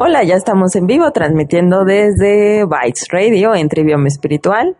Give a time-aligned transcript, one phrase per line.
[0.00, 4.76] Hola, ya estamos en vivo transmitiendo desde Bytes Radio en Trivium Espiritual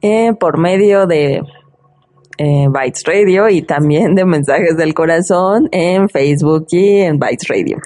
[0.00, 1.42] eh, por medio de
[2.38, 7.78] eh, Bytes Radio y también de Mensajes del Corazón en Facebook y en Bytes Radio.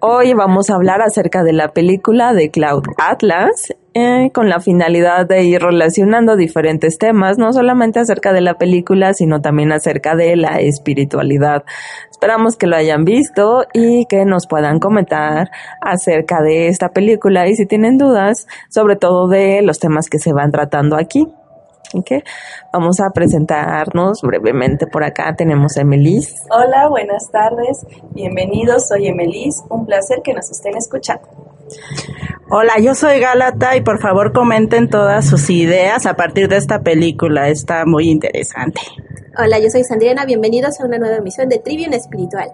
[0.00, 5.26] Hoy vamos a hablar acerca de la película de Cloud Atlas eh, con la finalidad
[5.26, 10.34] de ir relacionando diferentes temas, no solamente acerca de la película, sino también acerca de
[10.34, 11.62] la espiritualidad.
[12.10, 17.54] Esperamos que lo hayan visto y que nos puedan comentar acerca de esta película y
[17.54, 21.28] si tienen dudas, sobre todo de los temas que se van tratando aquí.
[22.04, 22.24] que
[22.72, 25.36] Vamos a presentarnos brevemente por acá.
[25.36, 26.34] Tenemos a Emelis.
[26.50, 27.86] Hola, buenas tardes.
[28.10, 29.62] Bienvenidos, soy Emelis.
[29.70, 31.53] Un placer que nos estén escuchando.
[32.50, 36.80] Hola, yo soy Galata y por favor comenten todas sus ideas a partir de esta
[36.80, 37.48] película.
[37.48, 38.80] Está muy interesante.
[39.38, 40.24] Hola, yo soy Sandriana.
[40.26, 42.52] Bienvenidos a una nueva emisión de Trivium Espiritual.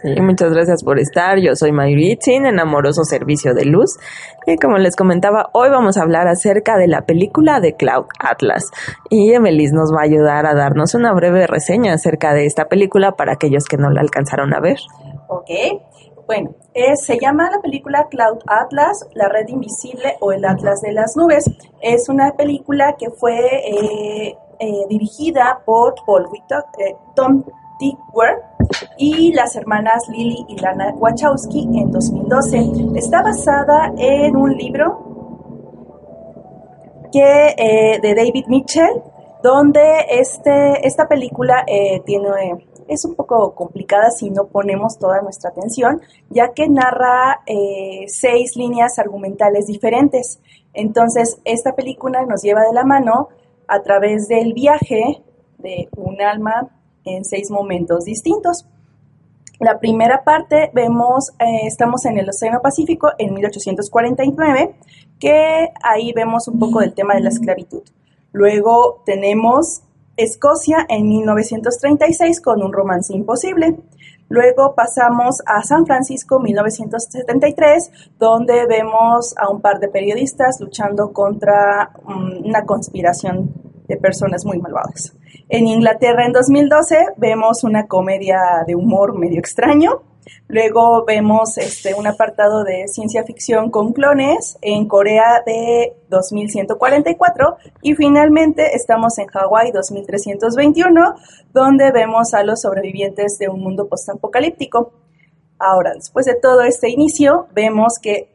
[0.00, 1.38] Sí, muchas gracias por estar.
[1.38, 3.98] Yo soy Mayuritzin, en Amoroso Servicio de Luz.
[4.46, 8.70] Y como les comentaba, hoy vamos a hablar acerca de la película de Cloud Atlas.
[9.10, 13.12] Y Emelis nos va a ayudar a darnos una breve reseña acerca de esta película
[13.12, 14.78] para aquellos que no la alcanzaron a ver.
[15.28, 15.50] Ok.
[16.32, 16.54] Bueno,
[16.94, 21.44] se llama la película Cloud Atlas, la red invisible o el Atlas de las nubes.
[21.82, 26.30] Es una película que fue eh, eh, dirigida por Paul
[26.78, 27.44] eh, Tom
[28.14, 28.38] Ware
[28.96, 32.96] y las hermanas Lily y Lana Wachowski en 2012.
[32.96, 35.12] Está basada en un libro
[37.12, 39.02] que, eh, de David Mitchell,
[39.42, 42.28] donde este, esta película eh, tiene,
[42.88, 46.00] es un poco complicada si no ponemos toda nuestra atención,
[46.30, 50.40] ya que narra eh, seis líneas argumentales diferentes.
[50.74, 53.28] Entonces, esta película nos lleva de la mano
[53.68, 55.22] a través del viaje
[55.58, 56.68] de un alma
[57.04, 58.66] en seis momentos distintos.
[59.58, 64.74] La primera parte vemos, eh, estamos en el Océano Pacífico en 1849,
[65.20, 67.82] que ahí vemos un poco del tema de la esclavitud.
[68.32, 69.82] Luego tenemos
[70.16, 73.78] Escocia en 1936 con un romance imposible.
[74.28, 81.92] Luego pasamos a San Francisco 1973, donde vemos a un par de periodistas luchando contra
[82.04, 83.52] mm, una conspiración
[83.88, 85.14] de personas muy malvadas.
[85.48, 90.02] En Inglaterra en 2012 vemos una comedia de humor medio extraño.
[90.48, 97.94] Luego vemos este, un apartado de ciencia ficción con clones en Corea de 2144 y
[97.94, 101.14] finalmente estamos en Hawái 2321
[101.52, 104.92] donde vemos a los sobrevivientes de un mundo postapocalíptico.
[105.58, 108.34] Ahora, después de todo este inicio, vemos que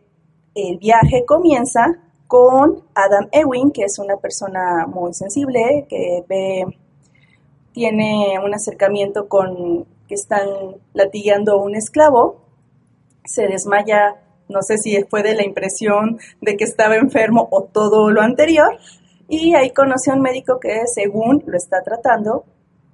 [0.55, 6.65] el viaje comienza con Adam Ewing, que es una persona muy sensible, que ve
[7.77, 10.47] tiene un acercamiento con que están
[10.93, 12.41] latigueando a un esclavo,
[13.25, 14.15] se desmaya,
[14.47, 18.77] no sé si fue de la impresión de que estaba enfermo o todo lo anterior,
[19.27, 22.45] y ahí conoce a un médico que según lo está tratando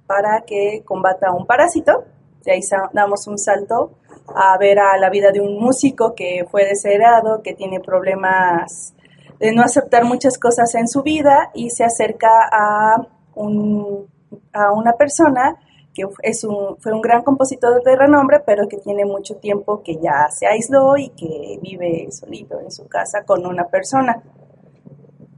[0.06, 2.04] para que combata un parásito,
[2.44, 2.60] de ahí
[2.92, 3.92] damos un salto
[4.34, 8.94] a ver a la vida de un músico que fue desheredado, que tiene problemas
[9.38, 14.06] de no aceptar muchas cosas en su vida y se acerca a un
[14.52, 15.56] a una persona
[15.94, 19.96] que es un, fue un gran compositor de renombre, pero que tiene mucho tiempo que
[19.96, 24.22] ya se aisló y que vive solito en su casa con una persona.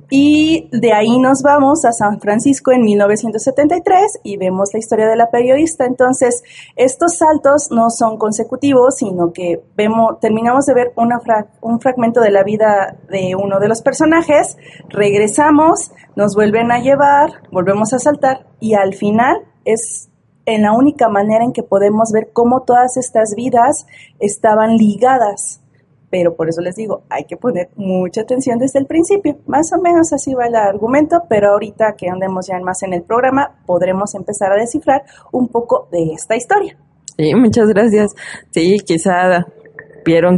[0.09, 5.17] Y de ahí nos vamos a San Francisco en 1973 y vemos la historia de
[5.17, 5.85] la periodista.
[5.85, 6.45] Entonces,
[6.77, 11.19] estos saltos no son consecutivos, sino que vemos, terminamos de ver una
[11.61, 14.57] un fragmento de la vida de uno de los personajes,
[14.89, 20.09] regresamos, nos vuelven a llevar, volvemos a saltar y al final es
[20.47, 23.87] en la única manera en que podemos ver cómo todas estas vidas
[24.21, 25.61] estaban ligadas.
[26.09, 29.39] Pero por eso les digo, hay que poner mucha atención desde el principio.
[29.47, 33.03] Más o menos así va el argumento, pero ahorita que andemos ya más en el
[33.03, 35.03] programa, podremos empezar a descifrar
[35.33, 36.79] un poco de esta historia.
[37.19, 38.15] Sí, muchas gracias.
[38.51, 39.47] Sí, quizá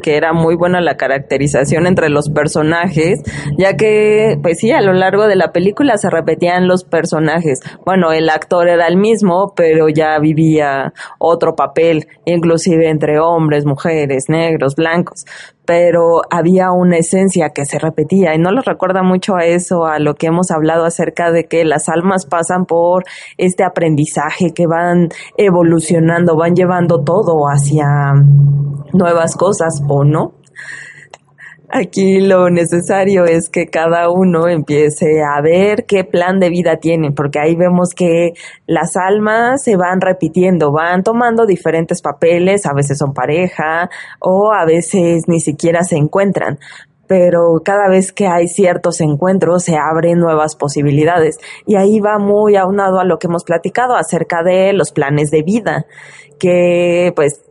[0.00, 3.20] que era muy buena la caracterización entre los personajes,
[3.58, 7.60] ya que, pues sí, a lo largo de la película se repetían los personajes.
[7.84, 14.24] Bueno, el actor era el mismo, pero ya vivía otro papel, inclusive entre hombres, mujeres,
[14.28, 15.24] negros, blancos
[15.68, 19.98] pero había una esencia que se repetía y no lo recuerda mucho a eso, a
[19.98, 23.04] lo que hemos hablado acerca de que las almas pasan por
[23.36, 28.14] este aprendizaje, que van evolucionando, van llevando todo hacia
[28.94, 30.32] nuevas cosas o no.
[31.70, 37.12] Aquí lo necesario es que cada uno empiece a ver qué plan de vida tiene,
[37.12, 38.32] porque ahí vemos que
[38.66, 44.64] las almas se van repitiendo, van tomando diferentes papeles, a veces son pareja o a
[44.64, 46.58] veces ni siquiera se encuentran,
[47.06, 51.38] pero cada vez que hay ciertos encuentros se abren nuevas posibilidades.
[51.66, 55.42] Y ahí va muy aunado a lo que hemos platicado acerca de los planes de
[55.42, 55.84] vida
[56.38, 57.42] que pues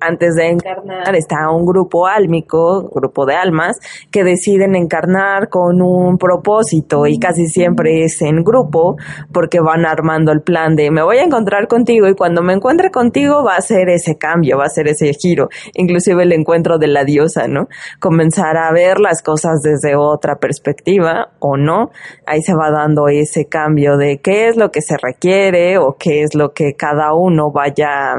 [0.00, 3.78] antes de encarnar está un grupo álmico, grupo de almas,
[4.10, 8.96] que deciden encarnar con un propósito y casi siempre es en grupo
[9.32, 12.90] porque van armando el plan de me voy a encontrar contigo y cuando me encuentre
[12.90, 16.86] contigo va a ser ese cambio, va a ser ese giro, inclusive el encuentro de
[16.86, 17.68] la diosa, ¿no?
[17.98, 21.90] Comenzar a ver las cosas desde otra perspectiva o no,
[22.26, 26.22] ahí se va dando ese cambio de qué es lo que se requiere o qué
[26.22, 28.16] es lo que cada uno vaya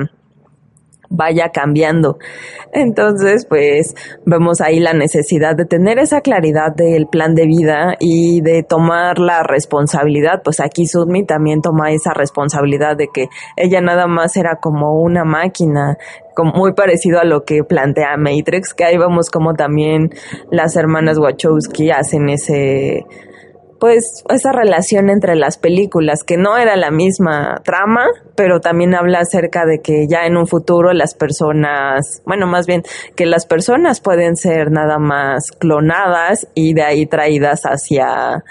[1.12, 2.18] vaya cambiando.
[2.74, 8.42] Entonces, pues vemos ahí la necesidad de tener esa claridad del plan de vida y
[8.42, 10.42] de tomar la responsabilidad.
[10.44, 13.28] Pues aquí Sudmi también toma esa responsabilidad de que
[13.58, 15.98] ella nada más era como una máquina
[16.34, 20.12] como muy parecido a lo que plantea Matrix, que ahí vemos como también
[20.50, 23.06] las hermanas Wachowski hacen ese
[23.82, 28.06] pues esa relación entre las películas, que no era la misma trama,
[28.36, 32.84] pero también habla acerca de que ya en un futuro las personas, bueno, más bien
[33.16, 38.44] que las personas pueden ser nada más clonadas y de ahí traídas hacia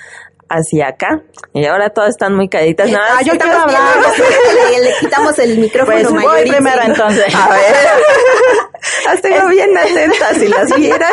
[0.49, 1.23] hacia acá.
[1.55, 2.91] Y ahora todas están muy calladitas.
[2.91, 3.79] Nada, ah, yo quiero hablar.
[4.73, 5.97] Le, le, quitamos el micrófono.
[5.97, 7.33] Pues voy primero entonces.
[7.37, 7.61] A ver.
[9.05, 11.13] Las tengo bien atentas, si las vieran.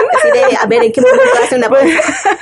[0.60, 1.96] a ver, ¿en qué momento hace una pues,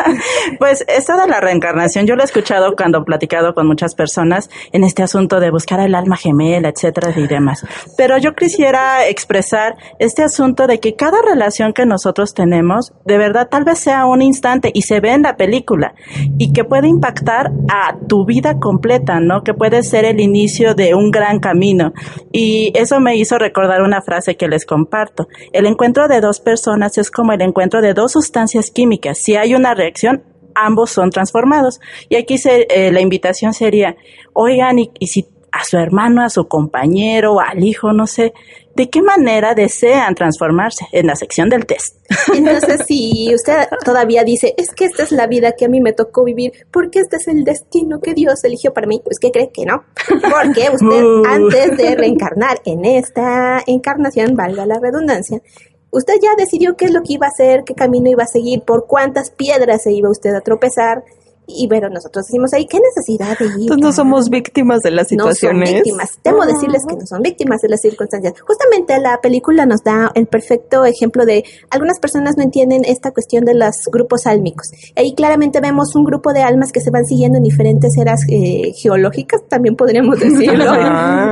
[0.60, 4.50] pues esta de la reencarnación, yo lo he escuchado cuando he platicado con muchas personas
[4.72, 7.66] en este asunto de buscar el alma gemela, etcétera y demás.
[7.98, 13.48] Pero yo quisiera expresar este asunto de que cada relación que nosotros tenemos, de verdad,
[13.50, 15.94] tal vez sea un instante y se ve en la película
[16.38, 19.44] y que puede impactar a tu vida completa, ¿no?
[19.44, 21.94] Que puede ser el inicio de un gran camino.
[22.32, 25.25] Y eso me hizo recordar una frase que les comparto.
[25.52, 29.18] El encuentro de dos personas es como el encuentro de dos sustancias químicas.
[29.18, 30.24] Si hay una reacción,
[30.56, 31.80] ambos son transformados.
[32.10, 33.96] Y aquí se, eh, la invitación sería,
[34.34, 38.34] oigan, y, y si a su hermano, a su compañero, al hijo, no sé,
[38.76, 40.86] ¿de qué manera desean transformarse?
[40.92, 41.96] En la sección del test.
[42.34, 45.94] Entonces, si usted todavía dice, es que esta es la vida que a mí me
[45.94, 49.50] tocó vivir, porque este es el destino que Dios eligió para mí, pues ¿qué cree
[49.52, 49.84] que no?
[50.22, 55.42] Porque usted, antes de reencarnar en esta encarnación, valga la redundancia,
[55.92, 58.62] usted ya decidió qué es lo que iba a hacer, qué camino iba a seguir,
[58.62, 61.04] por cuántas piedras se iba usted a tropezar,
[61.48, 63.62] y pero nosotros decimos ahí, ¿qué necesidad de ir?
[63.62, 65.60] Entonces no somos víctimas de las situaciones.
[65.60, 66.20] No son víctimas.
[66.24, 68.34] Debo decirles que no son víctimas de las circunstancias.
[68.42, 73.46] Justamente la película nos da el perfecto ejemplo de algunas personas no entienden esta cuestión
[73.46, 74.72] de los grupos álmicos.
[74.96, 78.72] Ahí claramente vemos un grupo de almas que se van siguiendo en diferentes eras eh,
[78.76, 80.66] geológicas, también podríamos decirlo,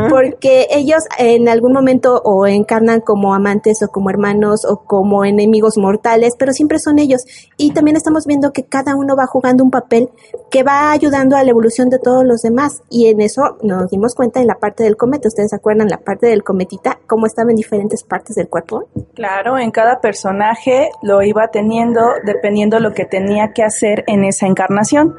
[0.09, 5.77] porque ellos en algún momento o encarnan como amantes o como hermanos o como enemigos
[5.77, 7.21] mortales, pero siempre son ellos.
[7.57, 10.02] Y también estamos viendo que cada uno va jugando un papel
[10.49, 12.81] que va ayudando a la evolución de todos los demás.
[12.89, 15.27] Y en eso nos dimos cuenta en la parte del cometa.
[15.27, 16.99] ¿Ustedes se acuerdan la parte del cometita?
[17.07, 18.85] ¿Cómo estaba en diferentes partes del cuerpo?
[19.15, 24.47] Claro, en cada personaje lo iba teniendo dependiendo lo que tenía que hacer en esa
[24.47, 25.15] encarnación.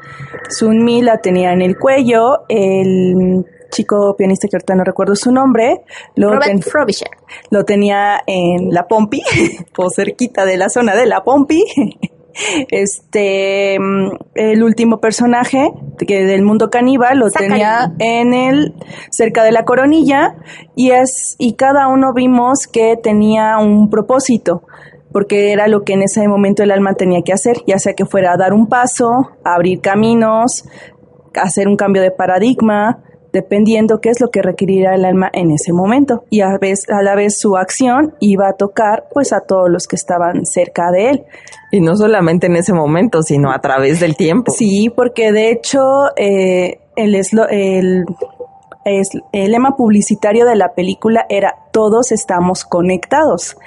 [0.49, 5.83] Sunmi la tenía en el cuello, el chico pianista que ahorita no recuerdo su nombre,
[6.15, 7.09] lo, Frobisher.
[7.49, 9.21] lo tenía en la Pompi,
[9.77, 11.63] o cerquita de la zona de la Pompi.
[12.69, 15.71] Este, mm, el último personaje
[16.05, 18.73] que del mundo caníbal lo tenía en el,
[19.09, 20.35] cerca de la coronilla
[20.75, 24.63] y es, y cada uno vimos que tenía un propósito
[25.13, 28.05] porque era lo que en ese momento el alma tenía que hacer, ya sea que
[28.05, 30.65] fuera a dar un paso, abrir caminos,
[31.41, 33.01] hacer un cambio de paradigma,
[33.35, 36.23] dependiendo qué es lo que requerirá el alma en ese momento.
[36.29, 39.87] Y a, vez, a la vez su acción iba a tocar pues a todos los
[39.87, 41.25] que estaban cerca de él.
[41.69, 44.53] Y no solamente en ese momento, sino a través del tiempo.
[44.53, 45.81] Sí, porque de hecho
[46.15, 47.13] eh, el,
[47.51, 48.05] el,
[49.33, 53.57] el lema publicitario de la película era todos estamos conectados.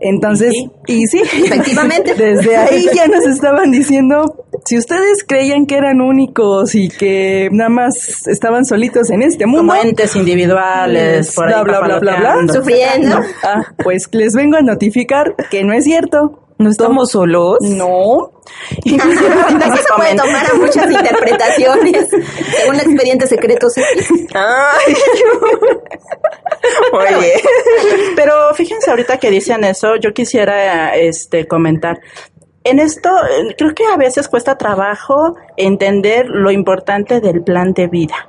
[0.00, 0.52] Entonces,
[0.86, 6.74] y sí, efectivamente, desde ahí ya nos estaban diciendo, si ustedes creían que eran únicos
[6.74, 11.80] y que nada más estaban solitos en este mundo, como entes individuales, por bla, bla,
[11.80, 16.44] bla, bla, bla, sufriendo, ah, pues les vengo a notificar que no es cierto.
[16.60, 17.58] ¿No estamos solos?
[17.60, 18.32] No.
[18.84, 23.68] Eso se puede tomar a muchas interpretaciones, según el expediente secreto.
[24.34, 24.94] Ay.
[26.92, 27.34] Oye.
[28.16, 32.00] Pero fíjense ahorita que dicen eso, yo quisiera este comentar.
[32.64, 33.10] En esto,
[33.56, 38.28] creo que a veces cuesta trabajo entender lo importante del plan de vida.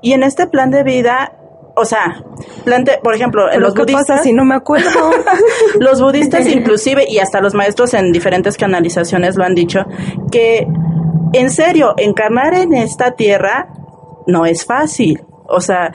[0.00, 1.38] Y en este plan de vida
[1.76, 2.22] o sea,
[2.64, 5.10] plante, por ejemplo, los budistas, si no me acuerdo.
[5.80, 9.80] los budistas inclusive y hasta los maestros en diferentes canalizaciones lo han dicho
[10.30, 10.68] que
[11.34, 13.68] en serio, encarnar en esta tierra
[14.26, 15.24] no es fácil.
[15.48, 15.92] O sea,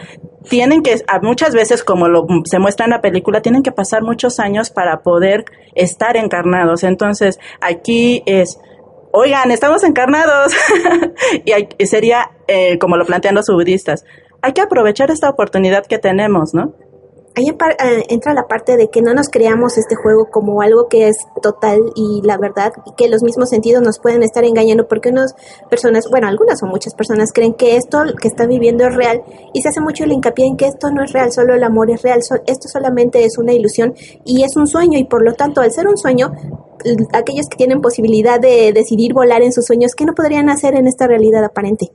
[0.50, 4.39] tienen que, muchas veces, como lo, se muestra en la película, tienen que pasar muchos
[4.39, 6.84] años para poder estar encarnados.
[6.84, 8.60] Entonces, aquí es,
[9.12, 10.53] oigan, estamos encarnados.
[11.46, 14.03] y sería, eh, como lo plantean los budistas,
[14.41, 16.74] hay que aprovechar esta oportunidad que tenemos, ¿no?
[17.39, 21.08] Ahí eh, entra la parte de que no nos creamos este juego como algo que
[21.08, 25.08] es total y la verdad, y que los mismos sentidos nos pueden estar engañando porque
[25.08, 25.34] unas
[25.69, 29.62] personas, bueno, algunas o muchas personas creen que esto que están viviendo es real y
[29.62, 32.01] se hace mucho el hincapié en que esto no es real, solo el amor es
[32.01, 33.93] real, esto solamente es una ilusión
[34.25, 36.34] y es un sueño y por lo tanto al ser un sueño
[37.13, 40.88] aquellos que tienen posibilidad de decidir volar en sus sueños, ¿qué no podrían hacer en
[40.88, 41.91] esta realidad aparente?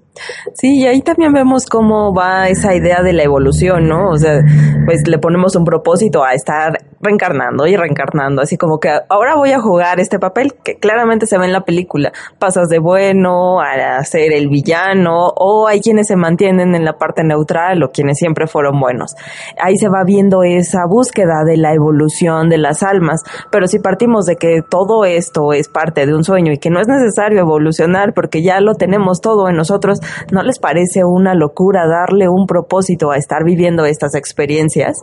[0.54, 4.10] Sí, y ahí también vemos cómo va esa idea de la evolución, ¿no?
[4.10, 4.42] O sea,
[4.86, 9.52] pues le ponemos un propósito a estar reencarnando y reencarnando, así como que ahora voy
[9.52, 12.12] a jugar este papel que claramente se ve en la película.
[12.38, 17.22] Pasas de bueno a ser el villano o hay quienes se mantienen en la parte
[17.22, 19.14] neutral o quienes siempre fueron buenos.
[19.60, 24.24] Ahí se va viendo esa búsqueda de la evolución de las almas, pero si partimos
[24.24, 28.14] de que todo esto es parte de un sueño y que no es necesario evolucionar
[28.14, 30.00] porque ya lo tenemos todo en nosotros,
[30.32, 35.02] ¿no les parece una locura darle un propósito a estar viviendo estas experiencias?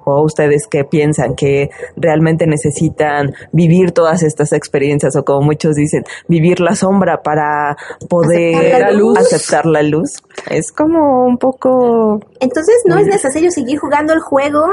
[0.03, 6.03] ¿O ustedes qué piensan que realmente necesitan vivir todas estas experiencias o como muchos dicen,
[6.27, 7.77] vivir la sombra para
[8.09, 8.83] poder
[9.17, 10.21] aceptar la luz.
[10.49, 12.19] Es como un poco...
[12.39, 14.65] Entonces no es necesario seguir jugando el juego.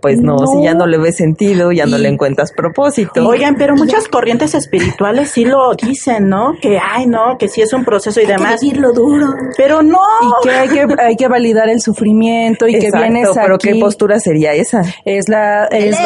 [0.00, 3.26] Pues no, si ya no le ves sentido, ya no le encuentras propósito.
[3.26, 6.54] Oigan, pero muchas corrientes espirituales sí lo dicen, ¿no?
[6.60, 8.60] Que, ay, no, que sí es un proceso y demás.
[8.60, 9.26] Que lo duro.
[9.56, 10.00] Pero no.
[10.22, 13.38] Y que hay que, hay que validar el sufrimiento y que vienes aquí.
[13.40, 14.71] pero ¿qué postura sería esa?
[15.04, 15.66] Es la...
[15.66, 15.96] Es,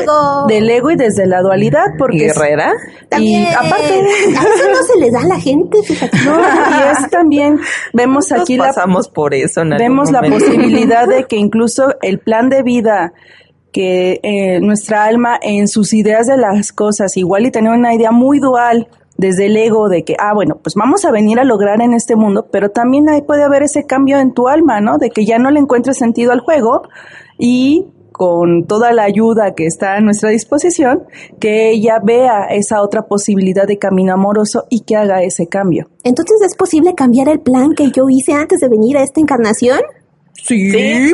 [0.48, 1.86] del ego y desde la dualidad.
[1.98, 2.72] Porque Guerrera.
[3.08, 3.94] También, y aparte.
[4.36, 6.16] A eso no se le da a la gente, fíjate.
[6.24, 7.60] No, y es también,
[7.92, 8.66] vemos aquí la.
[8.66, 13.12] Pasamos por eso, Vemos la posibilidad de que incluso el plan de vida
[13.72, 18.10] que eh, nuestra alma en sus ideas de las cosas, igual y tener una idea
[18.10, 21.80] muy dual desde el ego de que, ah, bueno, pues vamos a venir a lograr
[21.80, 24.98] en este mundo, pero también ahí puede haber ese cambio en tu alma, ¿no?
[24.98, 26.88] De que ya no le encuentres sentido al juego
[27.38, 31.04] y con toda la ayuda que está a nuestra disposición,
[31.38, 35.90] que ella vea esa otra posibilidad de camino amoroso y que haga ese cambio.
[36.02, 39.80] Entonces, ¿es posible cambiar el plan que yo hice antes de venir a esta encarnación?
[40.42, 40.70] Sí.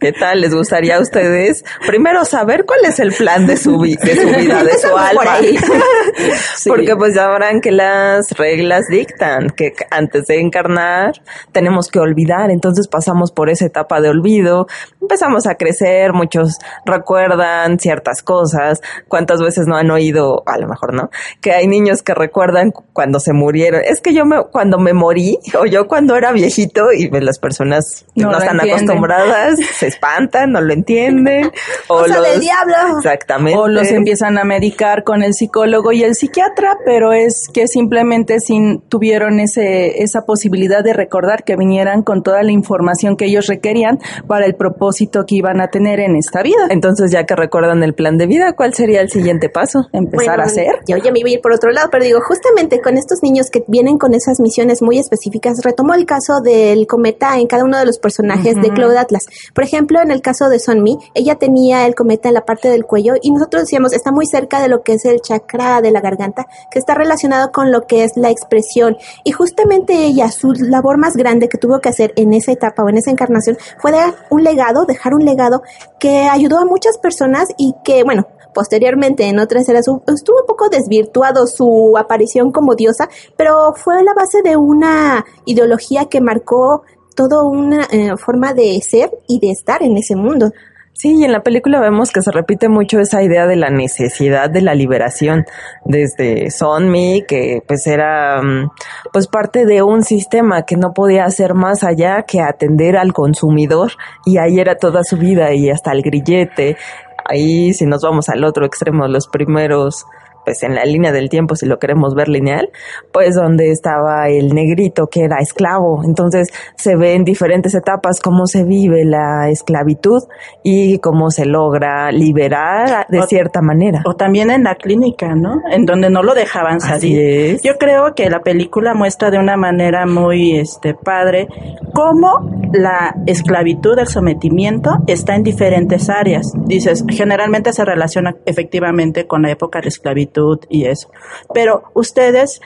[0.00, 0.40] ¿Qué tal?
[0.40, 4.96] ¿Les gustaría a ustedes primero saber cuál es el plan de su, vida, de su
[4.96, 5.36] alma?
[6.66, 11.12] Porque pues ya verán que las reglas dictan que antes de encarnar
[11.52, 14.66] tenemos que olvidar, entonces pasamos por esa etapa de olvido,
[15.00, 20.94] empezamos a crecer, muchos recuerdan ciertas cosas, cuántas veces no han oído, a lo mejor
[20.94, 21.10] no,
[21.40, 25.38] que hay niños que recuerdan cuando se murieron, es que yo me, cuando me morí,
[25.58, 30.60] o yo cuando era viejito y me las personas no, están acostumbradas, se espantan, no
[30.60, 31.50] lo entienden.
[31.88, 32.98] O, los, del diablo.
[32.98, 33.58] Exactamente.
[33.58, 38.40] O los empiezan a medicar con el psicólogo y el psiquiatra, pero es que simplemente
[38.40, 43.46] sin tuvieron ese, esa posibilidad de recordar que vinieran con toda la información que ellos
[43.46, 46.66] requerían para el propósito que iban a tener en esta vida.
[46.70, 49.86] Entonces, ya que recuerdan el plan de vida, ¿cuál sería el siguiente paso?
[49.92, 50.76] Empezar a hacer.
[50.88, 53.50] Yo ya me iba a ir por otro lado, pero digo, justamente con estos niños
[53.50, 57.64] que vienen con esas misiones muy específicas, retomo el caso del cometa cometa en cada
[57.64, 59.26] uno de los personajes de Cloud Atlas.
[59.54, 62.84] Por ejemplo, en el caso de Sonmi, ella tenía el cometa en la parte del
[62.84, 66.00] cuello y nosotros decíamos, está muy cerca de lo que es el chakra de la
[66.00, 68.96] garganta, que está relacionado con lo que es la expresión.
[69.24, 72.88] Y justamente ella, su labor más grande que tuvo que hacer en esa etapa o
[72.88, 75.62] en esa encarnación fue dar un legado, dejar un legado
[75.98, 80.68] que ayudó a muchas personas y que, bueno, posteriormente en otras eras estuvo un poco
[80.68, 86.82] desvirtuado su aparición como diosa, pero fue la base de una ideología que marcó
[87.14, 90.52] toda una eh, forma de ser y de estar en ese mundo.
[90.96, 94.48] Sí, y en la película vemos que se repite mucho esa idea de la necesidad
[94.48, 95.44] de la liberación
[95.84, 98.70] desde Sonmi, que pues era mm,
[99.12, 103.92] pues parte de un sistema que no podía hacer más allá que atender al consumidor
[104.24, 106.76] y ahí era toda su vida y hasta el grillete.
[107.24, 110.06] Ahí si nos vamos al otro extremo, los primeros
[110.44, 112.70] pues en la línea del tiempo, si lo queremos ver lineal,
[113.12, 116.02] pues donde estaba el negrito que era esclavo.
[116.04, 120.22] Entonces se ve en diferentes etapas cómo se vive la esclavitud
[120.62, 124.02] y cómo se logra liberar de cierta manera.
[124.06, 125.62] O también en la clínica, ¿no?
[125.70, 127.60] En donde no lo dejaban salir.
[127.62, 131.48] Yo creo que la película muestra de una manera muy este padre
[131.92, 136.52] cómo la esclavitud, el sometimiento está en diferentes áreas.
[136.66, 140.33] Dices, generalmente se relaciona efectivamente con la época de esclavitud
[140.68, 141.08] y eso.
[141.52, 142.60] Pero ustedes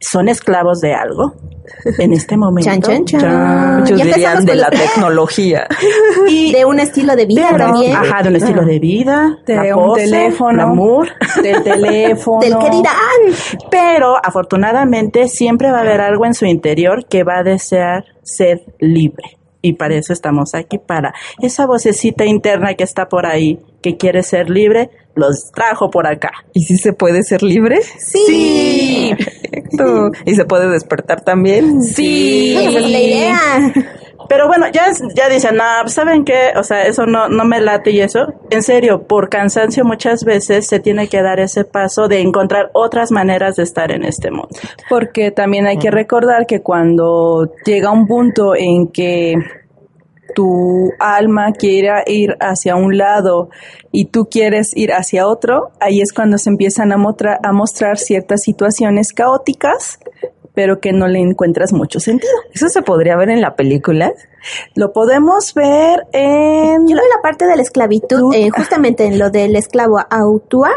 [0.00, 1.34] son esclavos de algo
[1.98, 2.70] en este momento.
[2.70, 5.66] Muchos dirían de la tecnología.
[6.28, 7.96] y de un estilo de vida también.
[7.96, 9.38] Ajá, de un estilo de vida.
[9.46, 10.62] De un teléfono.
[10.62, 11.08] amor.
[11.42, 12.40] Del teléfono.
[12.40, 13.68] del que dirán.
[13.70, 18.62] Pero afortunadamente siempre va a haber algo en su interior que va a desear ser
[18.78, 19.38] libre.
[19.62, 21.12] Y para eso estamos aquí, para
[21.42, 26.30] esa vocecita interna que está por ahí, que quiere ser libre, los trajo por acá.
[26.52, 27.80] ¿Y si se puede ser libre?
[27.98, 29.14] Sí.
[29.18, 30.10] Perfecto.
[30.24, 31.82] ¿Y se puede despertar también?
[31.82, 32.56] Sí.
[32.56, 33.38] Esa es la idea.
[34.28, 36.52] Pero bueno, ya, ya dicen, no, pues, ¿saben qué?
[36.54, 38.32] O sea, eso no, no me late y eso.
[38.50, 43.10] En serio, por cansancio muchas veces se tiene que dar ese paso de encontrar otras
[43.10, 44.50] maneras de estar en este mundo.
[44.88, 49.34] Porque también hay que recordar que cuando llega un punto en que
[50.34, 53.50] tu alma quiere ir hacia un lado
[53.92, 58.42] y tú quieres ir hacia otro, ahí es cuando se empiezan a, a mostrar ciertas
[58.42, 59.98] situaciones caóticas,
[60.54, 62.32] pero que no le encuentras mucho sentido.
[62.52, 64.12] ¿Eso se podría ver en la película?
[64.74, 66.86] Lo podemos ver en...
[66.86, 70.70] Yo veo la parte de la esclavitud, eh, justamente en lo del esclavo Autua,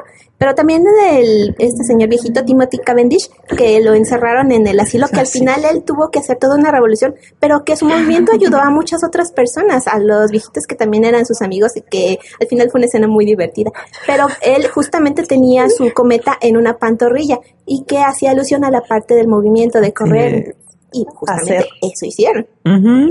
[0.43, 5.21] pero también del este señor viejito Timothy Cavendish, que lo encerraron en el asilo, que
[5.21, 8.69] al final él tuvo que hacer toda una revolución, pero que su movimiento ayudó a
[8.69, 12.69] muchas otras personas, a los viejitos que también eran sus amigos y que al final
[12.69, 13.71] fue una escena muy divertida.
[14.05, 18.81] Pero él justamente tenía su cometa en una pantorrilla y que hacía alusión a la
[18.81, 20.55] parte del movimiento de correr.
[20.93, 22.45] Y justamente eso hicieron.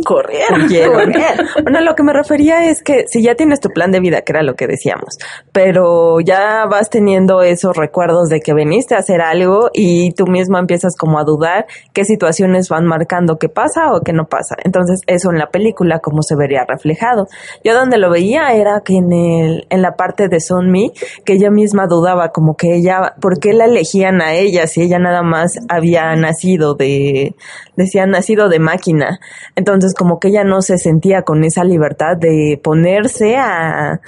[0.04, 0.42] Correr.
[1.62, 4.32] Bueno, lo que me refería es que si ya tienes tu plan de vida, que
[4.32, 5.18] era lo que decíamos,
[5.52, 10.58] pero ya vas teniendo esos recuerdos de que veniste a hacer algo y tú misma
[10.58, 14.56] empiezas como a dudar qué situaciones van marcando qué pasa o qué no pasa.
[14.64, 17.26] Entonces, eso en la película como se vería reflejado.
[17.64, 20.92] Yo donde lo veía era que en el, en la parte de Mi,
[21.24, 24.98] que ella misma dudaba como que ella, ¿por qué la elegían a ella si ella
[24.98, 27.34] nada más había nacido de,
[27.76, 29.20] decían nacido de máquina?
[29.56, 34.00] Entonces como que ella no se sentía con esa libertad de ponerse a,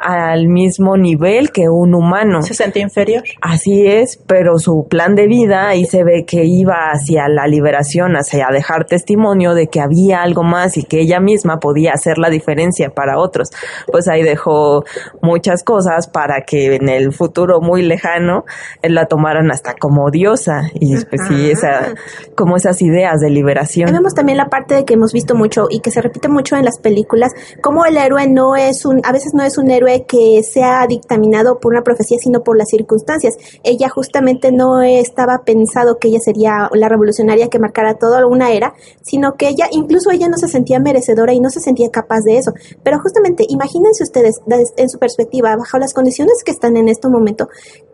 [0.00, 2.42] al mismo nivel que un humano.
[2.42, 3.22] Se sentía inferior.
[3.42, 8.14] Así es, pero su plan de vida ahí se ve que iba hacia la liberación,
[8.16, 12.30] hacia dejar testimonio de que había algo más y que ella misma podía hacer la
[12.30, 13.50] diferencia para otros.
[13.92, 14.84] Pues ahí dejó
[15.20, 18.44] muchas cosas para que en el futuro muy lejano
[18.80, 21.94] él la tomaran hasta como diosa y pues sí, esa,
[22.34, 23.92] como esas ideas de liberación.
[23.92, 26.64] Vemos también la parte de que hemos visto mucho y que se repite mucho en
[26.64, 30.42] las películas, como el héroe no es un, a veces no es un héroe que
[30.42, 33.34] sea dictaminado por una profecía, sino por las circunstancias.
[33.62, 38.74] Ella justamente no estaba pensado que ella sería la revolucionaria que marcara toda una era,
[39.02, 42.38] sino que ella, incluso ella no se sentía merecedora y no se sentía capaz de
[42.38, 42.52] eso.
[42.82, 44.40] Pero justamente, imagínense ustedes,
[44.76, 47.48] en su perspectiva, bajo las condiciones que están en este momento,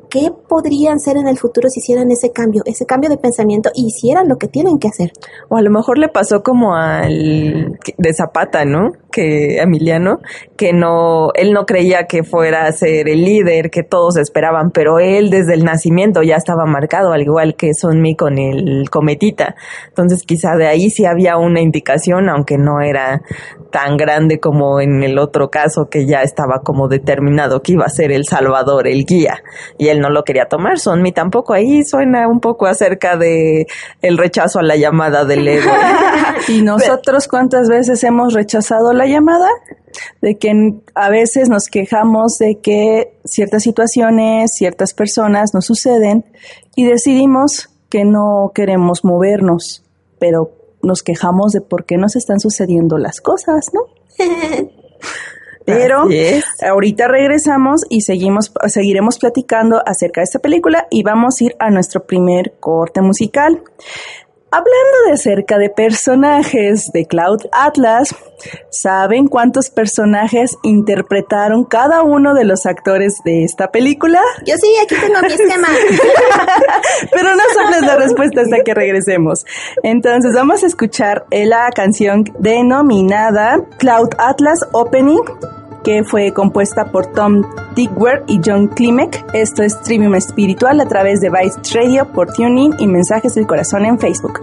[0.08, 3.86] ¿qué podrían ser en el futuro si hicieran ese cambio, ese cambio de pensamiento y
[3.86, 5.12] hicieran lo que tienen que hacer?
[5.48, 8.92] O a lo mejor le pasó como al de Zapata, ¿no?
[9.16, 10.20] Que Emiliano,
[10.58, 14.98] que no, él no creía que fuera a ser el líder que todos esperaban, pero
[14.98, 19.54] él desde el nacimiento ya estaba marcado, al igual que Sonmi con el cometita.
[19.88, 23.22] Entonces quizá de ahí sí había una indicación, aunque no era
[23.70, 27.88] tan grande como en el otro caso que ya estaba como determinado que iba a
[27.88, 29.42] ser el salvador, el guía,
[29.78, 30.78] y él no lo quería tomar.
[30.78, 33.66] Sonmi tampoco ahí suena un poco acerca de
[34.02, 35.72] el rechazo a la llamada del ego.
[36.48, 39.48] ¿Y nosotros cuántas veces hemos rechazado la llamada?
[40.20, 46.24] De que a veces nos quejamos de que ciertas situaciones, ciertas personas nos suceden
[46.74, 49.84] y decidimos que no queremos movernos,
[50.18, 53.82] pero nos quejamos de por qué nos están sucediendo las cosas, ¿no?
[55.66, 56.04] Pero
[56.64, 61.70] ahorita regresamos y seguimos, seguiremos platicando acerca de esta película y vamos a ir a
[61.70, 63.64] nuestro primer corte musical.
[64.48, 68.14] Hablando de cerca de personajes de Cloud Atlas,
[68.70, 74.20] ¿saben cuántos personajes interpretaron cada uno de los actores de esta película?
[74.46, 75.68] Yo sí, aquí tengo mi esquema.
[77.12, 79.44] Pero no sabes la respuesta hasta que regresemos.
[79.82, 85.22] Entonces vamos a escuchar la canción denominada Cloud Atlas Opening
[85.82, 87.42] que fue compuesta por Tom
[87.74, 89.24] Digwer y John Klimek.
[89.32, 93.84] Esto es Trivium Espiritual a través de Vice Radio por TuneIn y Mensajes del Corazón
[93.84, 94.40] en Facebook.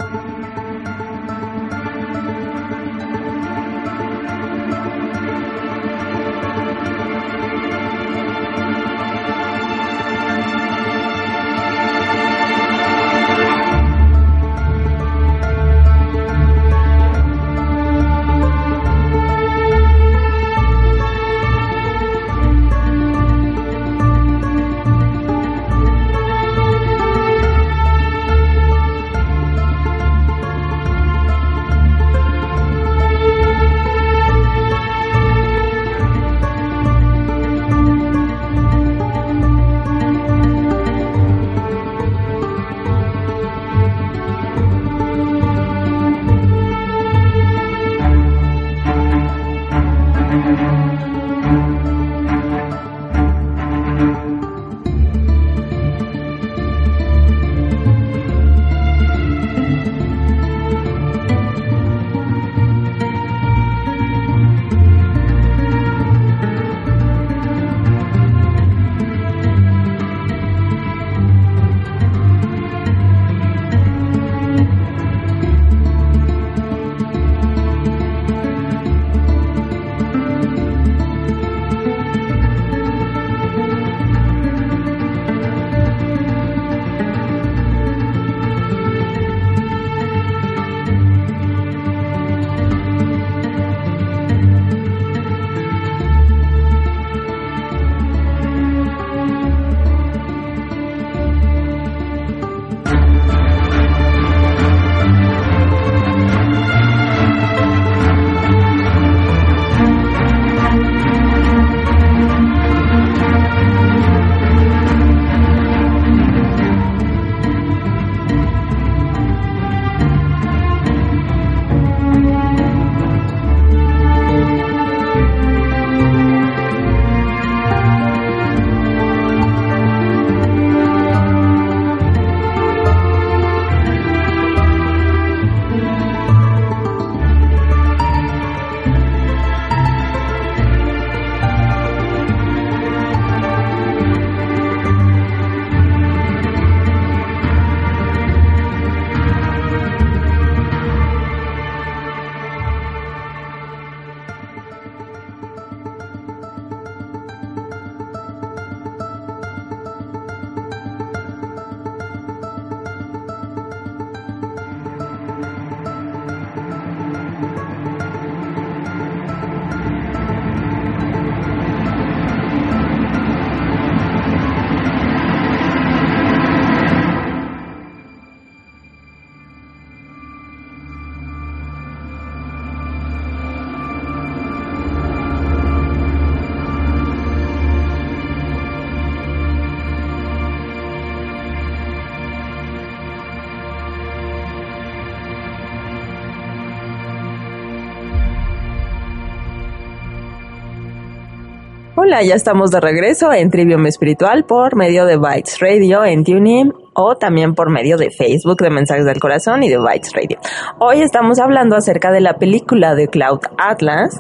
[202.22, 207.16] Ya estamos de regreso en Trivium Espiritual por medio de Bytes Radio en TuneIn o
[207.16, 210.38] también por medio de Facebook de Mensajes del Corazón y de Bytes Radio.
[210.80, 214.20] Hoy estamos hablando acerca de la película de Cloud Atlas.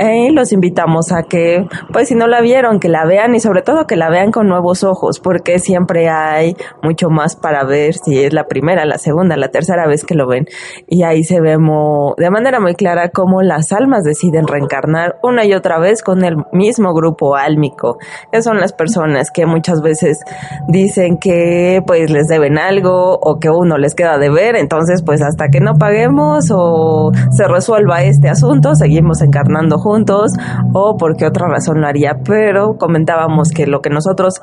[0.00, 3.62] y los invitamos a que, pues si no la vieron, que la vean y sobre
[3.62, 8.22] todo que la vean con nuevos ojos, porque siempre hay mucho más para ver si
[8.22, 10.46] es la primera, la segunda, la tercera vez que lo ven.
[10.86, 15.52] Y ahí se vemos de manera muy clara cómo las almas deciden reencarnar una y
[15.52, 17.98] otra vez con el mismo grupo álmico,
[18.30, 20.20] que son las personas que muchas veces
[20.68, 25.22] dicen que pues les deben algo o que uno les queda de ver, entonces pues
[25.22, 30.32] hasta que no paguemos o se resuelva este asunto, seguimos encarnando juntos
[30.72, 34.40] o por qué otra razón lo haría, pero comentábamos que lo que nosotros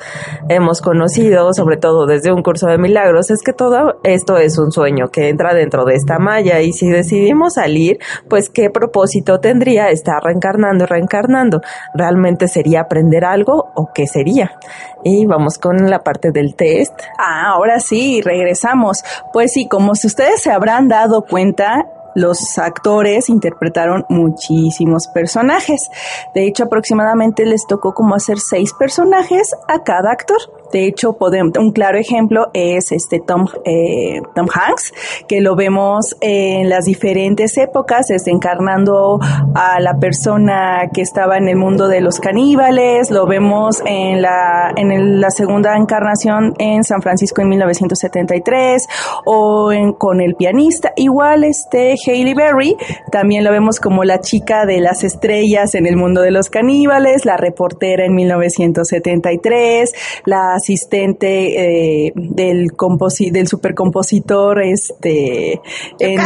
[0.50, 4.72] hemos conocido, sobre todo desde un curso de milagros, es que todo esto es un
[4.72, 9.89] sueño que entra dentro de esta malla y si decidimos salir, pues qué propósito tendría
[9.89, 11.62] estar reencarnando y reencarnando.
[11.94, 14.52] ¿Realmente sería aprender algo o qué sería?
[15.04, 17.00] Y vamos con la parte del test.
[17.20, 19.04] Ah, ahora sí, regresamos.
[19.32, 25.92] Pues sí, como si ustedes se habrán dado cuenta, los actores interpretaron muchísimos personajes.
[26.34, 30.38] De hecho, aproximadamente les tocó como hacer seis personajes a cada actor.
[30.76, 34.94] De hecho, podemos, un claro ejemplo es este Tom, eh, Tom Hanks,
[35.26, 39.18] que lo vemos en las diferentes épocas, es encarnando
[39.56, 44.74] a la persona que estaba en el mundo de los caníbales, lo vemos en la,
[44.76, 48.86] en la segunda encarnación en San Francisco en 1973,
[49.26, 50.92] o en, con el pianista.
[50.98, 52.76] Igual este Hailey Berry,
[53.14, 57.24] también lo vemos como la chica de las estrellas en el mundo de los caníbales,
[57.24, 59.94] la reportera en 1973,
[60.26, 65.62] la asistente eh, del composi del supercompositor este
[65.99, 66.19] en,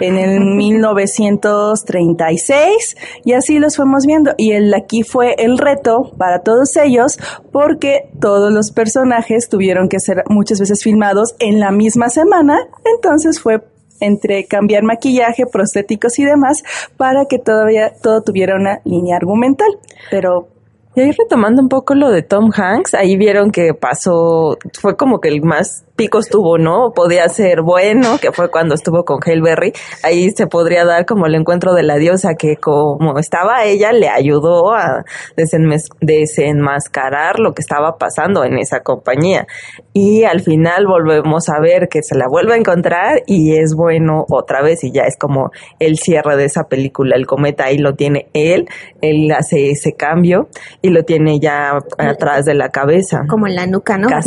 [0.00, 4.34] en el 1936 y así los fuimos viendo.
[4.36, 7.18] Y el aquí fue el reto para todos ellos
[7.50, 12.58] porque todos los personajes tuvieron que ser muchas veces filmados en la misma semana.
[12.84, 13.62] Entonces fue
[14.00, 16.62] entre cambiar maquillaje, prostéticos y demás
[16.98, 19.78] para que todavía todo tuviera una línea argumental.
[20.10, 20.48] Pero
[20.96, 25.20] y ahí retomando un poco lo de Tom Hanks, ahí vieron que pasó, fue como
[25.20, 26.92] que el más picos tuvo, ¿no?
[26.94, 29.72] Podía ser bueno, que fue cuando estuvo con Hale Berry.
[30.02, 34.08] Ahí se podría dar como el encuentro de la diosa que como estaba ella le
[34.08, 35.04] ayudó a
[35.36, 39.46] desenmascarar lo que estaba pasando en esa compañía.
[39.92, 44.26] Y al final volvemos a ver que se la vuelve a encontrar y es bueno
[44.28, 47.16] otra vez y ya es como el cierre de esa película.
[47.16, 48.68] El cometa ahí lo tiene él,
[49.00, 50.48] él hace ese cambio
[50.82, 53.22] y lo tiene ya atrás de la cabeza.
[53.28, 54.10] Como en la nuca, ¿no?
[54.10, 54.26] Más.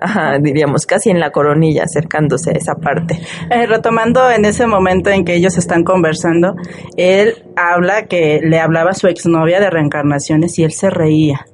[0.00, 3.20] Ajá, diríamos casi en la coronilla, acercándose a esa parte.
[3.50, 6.56] Eh, retomando en ese momento en que ellos están conversando,
[6.96, 11.46] él habla que le hablaba a su exnovia de reencarnaciones y él se reía.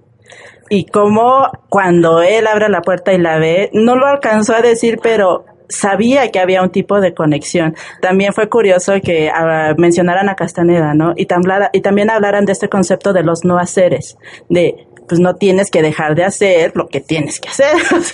[0.70, 5.00] Y como cuando él abre la puerta y la ve, no lo alcanzó a decir,
[5.02, 7.74] pero sabía que había un tipo de conexión.
[8.00, 11.12] También fue curioso que ah, mencionaran a Castaneda, ¿no?
[11.16, 11.26] Y,
[11.72, 14.16] y también hablaran de este concepto de los no haceres,
[14.48, 17.76] de pues no tienes que dejar de hacer lo que tienes que hacer.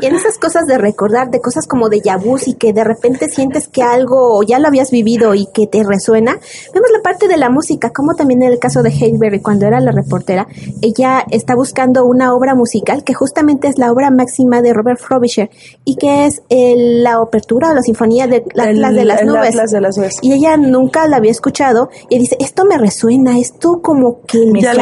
[0.00, 3.28] Y en esas cosas de recordar, de cosas como de yabús y que de repente
[3.28, 6.38] sientes que algo ya lo habías vivido y que te resuena,
[6.72, 9.80] vemos la parte de la música, como también en el caso de Berry cuando era
[9.80, 10.46] la reportera,
[10.80, 15.50] ella está buscando una obra musical que justamente es la obra máxima de Robert Frobisher
[15.84, 19.70] y que es la apertura o la sinfonía de, las de las nubes.
[19.70, 20.16] de las nubes.
[20.22, 24.62] Y ella nunca la había escuchado y dice, esto me resuena, esto como que me
[24.62, 24.74] ya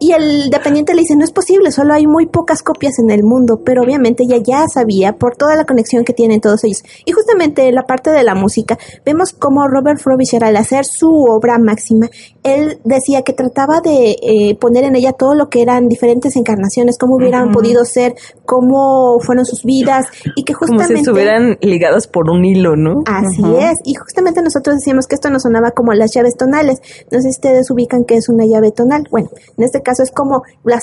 [0.00, 3.22] y el dependiente le dice, no es posible, solo hay muy pocas copias en el
[3.22, 6.82] mundo, pero obviamente ella ya sabía por toda la conexión que tienen todos ellos.
[7.04, 11.08] Y justamente en la parte de la música, vemos como Robert Frobisher al hacer su
[11.08, 12.08] obra máxima,
[12.42, 16.98] él decía que trataba de eh, poner en ella todo lo que eran diferentes encarnaciones,
[16.98, 20.06] cómo hubieran podido ser, cómo fueron sus vidas
[20.36, 20.94] y que justamente...
[20.94, 23.02] Como si estuvieran ligados por un hilo, ¿no?
[23.06, 23.78] Así es.
[23.84, 26.80] Y justamente nosotros decíamos que esto nos sonaba como las llaves tonales.
[27.10, 29.06] No sé si ustedes ubican que es una llave tonal.
[29.10, 30.42] Bueno, en este caso es como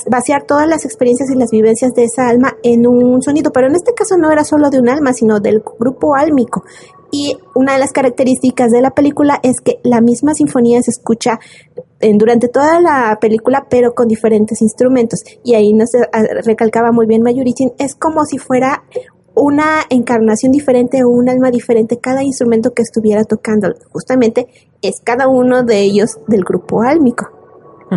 [0.09, 3.75] vaciar todas las experiencias y las vivencias de esa alma en un sonido, pero en
[3.75, 6.63] este caso no era solo de un alma, sino del grupo álmico.
[7.11, 11.39] Y una de las características de la película es que la misma sinfonía se escucha
[12.01, 15.23] durante toda la película, pero con diferentes instrumentos.
[15.43, 18.83] Y ahí nos ah, recalcaba muy bien Mayurichin, es como si fuera
[19.35, 23.73] una encarnación diferente o un alma diferente cada instrumento que estuviera tocando.
[23.91, 24.47] Justamente
[24.81, 27.34] es cada uno de ellos del grupo álmico.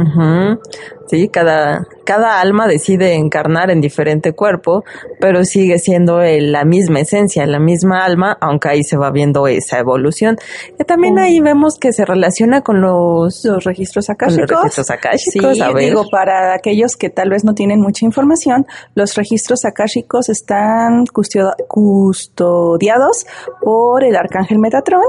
[0.02, 0.60] Ujú.
[1.08, 4.84] Sí, cada, cada alma decide encarnar en diferente cuerpo,
[5.20, 9.46] pero sigue siendo el- la misma esencia, la misma alma, aunque ahí se va viendo
[9.48, 10.36] esa evolución.
[10.76, 14.50] Que también ahí vemos que se relaciona con los, Los registros akáshicos.
[14.50, 15.84] los registros akáshicos, Sí, a ver.
[15.86, 21.54] digo, para aquellos que tal vez no tienen mucha información, los registros akáshicos están custodio-
[21.68, 23.26] custodiados
[23.62, 25.02] por el arcángel Metatron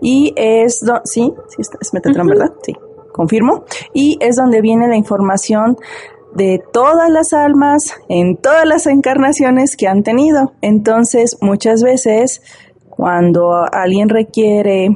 [0.00, 2.50] y es, sí, sí es, es Metatron, ¿verdad?
[2.64, 2.74] Sí,
[3.14, 3.64] confirmo.
[3.94, 5.76] Y es donde viene la información
[6.34, 10.52] de todas las almas en todas las encarnaciones que han tenido.
[10.60, 12.42] Entonces, muchas veces,
[12.90, 14.88] cuando alguien requiere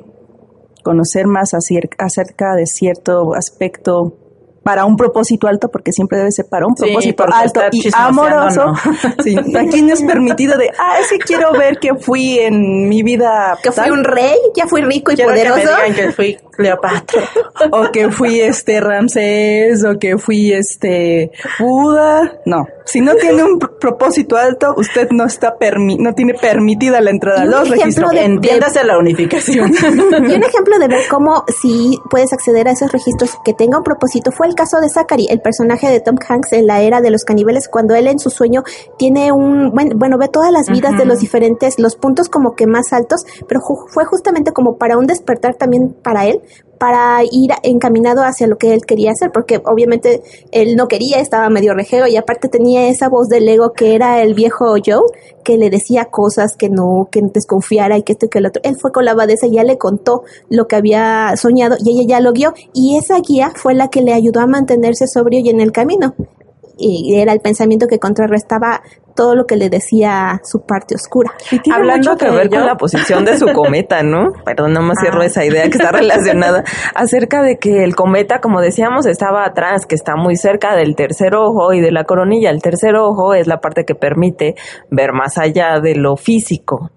[0.82, 4.14] conocer más acerca de cierto aspecto
[4.62, 8.66] para un propósito alto, porque siempre debe ser para un Sí, propósito alto y amoroso.
[8.66, 8.74] no.
[9.24, 13.56] Sí, aquí no es permitido de, ah, que quiero ver que fui en mi vida.
[13.62, 15.76] Que fui un rey, ya fui rico y Quiero que me poderoso.
[15.82, 17.22] digan que fui Cleopatra.
[17.70, 22.38] o que fui este Ramsés, o que fui este Buda.
[22.46, 27.00] No, si no tiene un pr- propósito alto, usted no está permi no tiene permitida
[27.00, 28.10] la entrada a los registros.
[28.10, 29.72] de- Entiéndase la unificación.
[30.28, 33.84] Y un ejemplo de ver cómo si puedes acceder a esos registros que tenga un
[33.84, 37.10] propósito fue el caso de Zachary, el personaje de Tom Hanks en la era de
[37.10, 38.62] los caníbales, cuando él en su sueño
[38.98, 42.66] tiene un, bueno, bueno ve todas las vidas de los diferentes, los puntos como que
[42.66, 46.40] más altos, pero ju- fue justamente como para un despertar también para él,
[46.78, 51.48] para ir encaminado hacia lo que él quería hacer, porque obviamente él no quería, estaba
[51.50, 55.02] medio rejego y aparte tenía esa voz del ego que era el viejo Joe,
[55.44, 58.62] que le decía cosas que no, que desconfiara y que esto y que el otro.
[58.64, 62.16] Él fue con la abadesa y ya le contó lo que había soñado y ella
[62.16, 65.48] ya lo guió y esa guía fue la que le ayudó a mantenerse sobrio y
[65.48, 66.14] en el camino.
[66.80, 68.82] Y era el pensamiento que contrarrestaba
[69.18, 71.32] todo lo que le decía su parte oscura.
[71.50, 72.58] Y tiene Hablando mucho que ver ello.
[72.58, 74.28] con la posición de su cometa, ¿no?
[74.44, 76.62] Perdón, no más cierro esa idea que está relacionada
[76.94, 81.34] acerca de que el cometa, como decíamos, estaba atrás, que está muy cerca del tercer
[81.34, 82.50] ojo y de la coronilla.
[82.50, 84.54] El tercer ojo es la parte que permite
[84.88, 86.92] ver más allá de lo físico.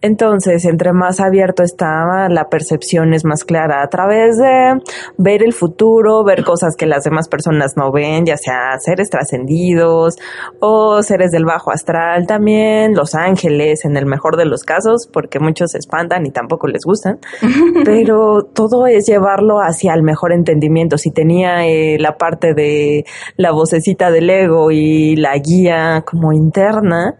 [0.00, 4.80] Entonces, entre más abierto está, la percepción es más clara a través de
[5.18, 10.16] ver el futuro, ver cosas que las demás personas no ven, ya sea seres trascendidos
[10.60, 15.38] o seres del bajo astral también, los ángeles en el mejor de los casos, porque
[15.38, 17.18] muchos se espantan y tampoco les gustan,
[17.84, 20.98] pero todo es llevarlo hacia el mejor entendimiento.
[20.98, 23.04] Si tenía eh, la parte de
[23.36, 27.16] la vocecita del ego y la guía como interna,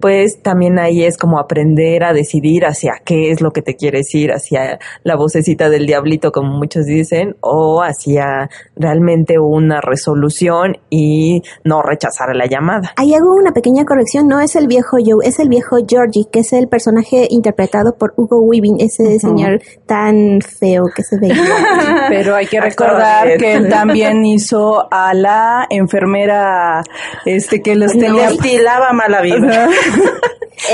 [0.00, 4.14] pues también ahí es como aprender a decidir hacia qué es lo que te quieres
[4.14, 11.42] ir, hacia la vocecita del diablito, como muchos dicen, o hacia realmente una resolución y
[11.64, 12.92] no rechazar la llamada.
[12.96, 16.40] Ahí hago una pequeña corrección, no es el viejo Joe, es el viejo Georgie, que
[16.40, 21.34] es el personaje interpretado por Hugo Weaving, ese señor tan feo que se veía.
[22.08, 26.82] Pero hay que recordar que él también hizo a la enfermera
[27.24, 29.68] este que los Le tenía estilaba mala vida.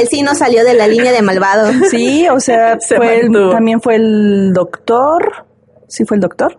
[0.01, 1.71] Él sí no salió de la línea de malvado.
[1.91, 5.47] Sí, o sea, Se fue el- también fue el doctor.
[5.87, 6.59] Sí fue el doctor.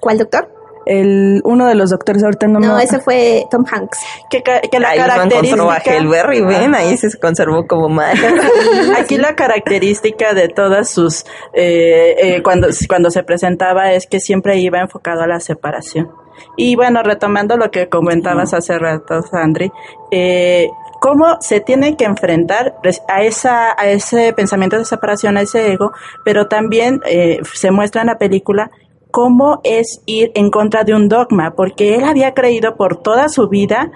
[0.00, 0.53] ¿Cuál doctor?
[0.86, 3.98] El uno de los doctores ahorita no, No, me ese fue Tom Hanks.
[4.30, 5.94] Que, que la ahí a característica...
[5.96, 8.16] Helberry, ven, ahí se conservó como mal.
[8.98, 14.58] Aquí la característica de todas sus, eh, eh, cuando, cuando se presentaba es que siempre
[14.58, 16.10] iba enfocado a la separación.
[16.56, 19.70] Y bueno, retomando lo que comentabas hace rato, Sandri,
[20.10, 20.68] eh,
[21.00, 22.76] cómo se tiene que enfrentar
[23.08, 25.92] a esa, a ese pensamiento de separación, a ese ego,
[26.24, 28.70] pero también eh, se muestra en la película
[29.14, 33.48] cómo es ir en contra de un dogma, porque él había creído por toda su
[33.48, 33.92] vida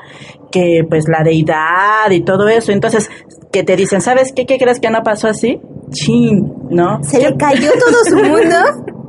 [0.53, 3.11] que pues la deidad y todo eso, entonces
[3.51, 4.47] que te dicen, ¿sabes qué?
[4.47, 5.61] ¿Qué crees que no pasó así?
[5.91, 7.03] Chin, ¿no?
[7.03, 8.57] Se le cayó todo su mundo.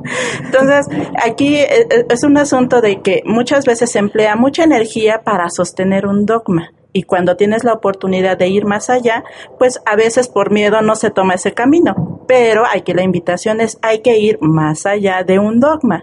[0.44, 0.88] Entonces,
[1.22, 5.48] aquí eh, eh, es un asunto de que muchas veces se emplea mucha energía para
[5.48, 6.70] sostener un dogma.
[6.92, 9.24] Y cuando tienes la oportunidad de ir más allá,
[9.58, 12.24] pues a veces por miedo no se toma ese camino.
[12.26, 16.02] Pero aquí la invitación es, hay que ir más allá de un dogma.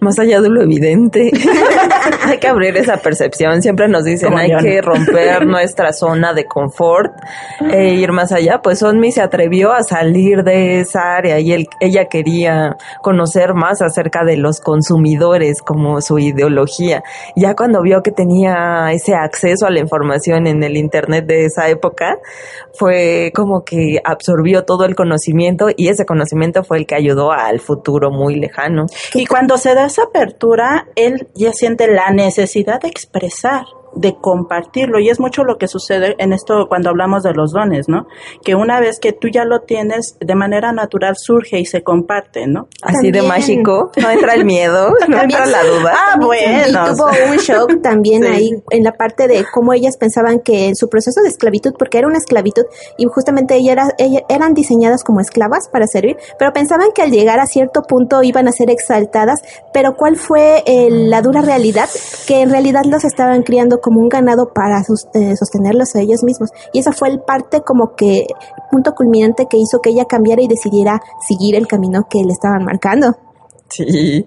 [0.00, 1.30] Más allá de lo evidente.
[2.24, 3.62] hay que abrir esa percepción.
[3.62, 7.12] Siempre nos dicen Como hay que romper nuestra zona de confort
[7.70, 8.60] e ir más allá.
[8.62, 13.82] Pues Onmi se atrevió a salir de esa área y él- ella quería conocer más
[13.82, 17.02] acerca de los consumidores como su ideología.
[17.36, 21.68] Ya cuando vio que tenía ese acceso a la información en el internet de esa
[21.68, 22.18] época,
[22.76, 27.60] fue como que absorbió todo el conocimiento y ese conocimiento fue el que ayudó al
[27.60, 28.86] futuro muy lejano.
[29.14, 33.64] Y cuando se da esa apertura, él ya siente la necesidad de expresar.
[33.96, 34.98] De compartirlo.
[35.00, 38.06] Y es mucho lo que sucede en esto cuando hablamos de los dones, ¿no?
[38.42, 42.46] Que una vez que tú ya lo tienes, de manera natural surge y se comparte,
[42.46, 42.68] ¿no?
[42.82, 45.94] Así de mágico, no entra el miedo, no entra la duda.
[45.94, 46.68] Ah, bueno.
[46.68, 50.76] Y tuvo un shock también ahí en la parte de cómo ellas pensaban que en
[50.76, 52.64] su proceso de esclavitud, porque era una esclavitud
[52.98, 57.10] y justamente ella era, ella, eran diseñadas como esclavas para servir, pero pensaban que al
[57.10, 59.40] llegar a cierto punto iban a ser exaltadas,
[59.72, 61.88] pero ¿cuál fue eh, la dura realidad?
[62.26, 66.48] Que en realidad los estaban criando como un ganado para eh, sostenerlos a ellos mismos.
[66.72, 68.26] Y esa fue el parte como que
[68.70, 72.64] punto culminante que hizo que ella cambiara y decidiera seguir el camino que le estaban
[72.64, 73.14] marcando.
[73.68, 74.26] Sí.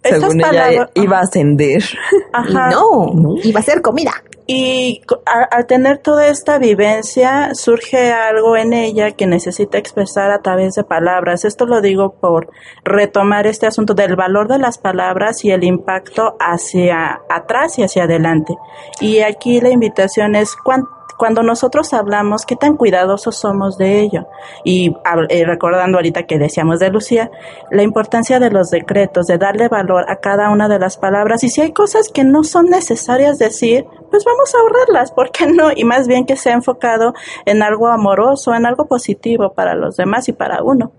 [0.00, 1.82] Según ella iba a ascender.
[2.32, 2.70] Ajá.
[2.70, 4.12] no, iba a ser comida.
[4.46, 10.74] Y al tener toda esta vivencia, surge algo en ella que necesita expresar a través
[10.74, 11.46] de palabras.
[11.46, 12.50] Esto lo digo por
[12.84, 18.04] retomar este asunto del valor de las palabras y el impacto hacia atrás y hacia
[18.04, 18.54] adelante.
[19.00, 24.26] Y aquí la invitación es cuánto cuando nosotros hablamos, qué tan cuidadosos somos de ello.
[24.64, 24.94] Y
[25.28, 27.30] eh, recordando ahorita que decíamos de Lucía,
[27.70, 31.44] la importancia de los decretos, de darle valor a cada una de las palabras.
[31.44, 35.46] Y si hay cosas que no son necesarias decir, pues vamos a ahorrarlas, ¿por qué
[35.46, 35.70] no?
[35.74, 40.28] Y más bien que sea enfocado en algo amoroso, en algo positivo para los demás
[40.28, 40.92] y para uno.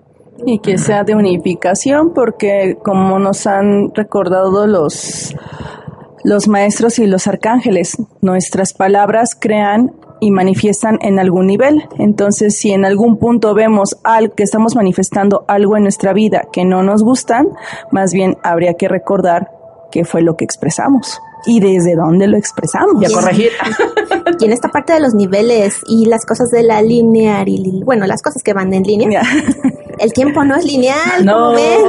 [0.45, 5.34] Y que sea de unificación, porque como nos han recordado los
[6.26, 7.98] los maestros y los arcángeles.
[8.22, 11.88] Nuestras palabras crean y manifiestan en algún nivel.
[12.00, 16.66] Entonces, si en algún punto vemos al que estamos manifestando algo en nuestra vida que
[16.66, 17.50] no nos gustan,
[17.92, 19.52] más bien habría que recordar
[19.92, 23.02] qué fue lo que expresamos y desde dónde lo expresamos.
[23.02, 23.52] Y a corregir.
[24.38, 28.06] Y en esta parte de los niveles y las cosas de la lineal y bueno,
[28.06, 29.22] las cosas que van en línea.
[30.00, 31.52] El tiempo no es lineal, no.
[31.52, 31.82] ven.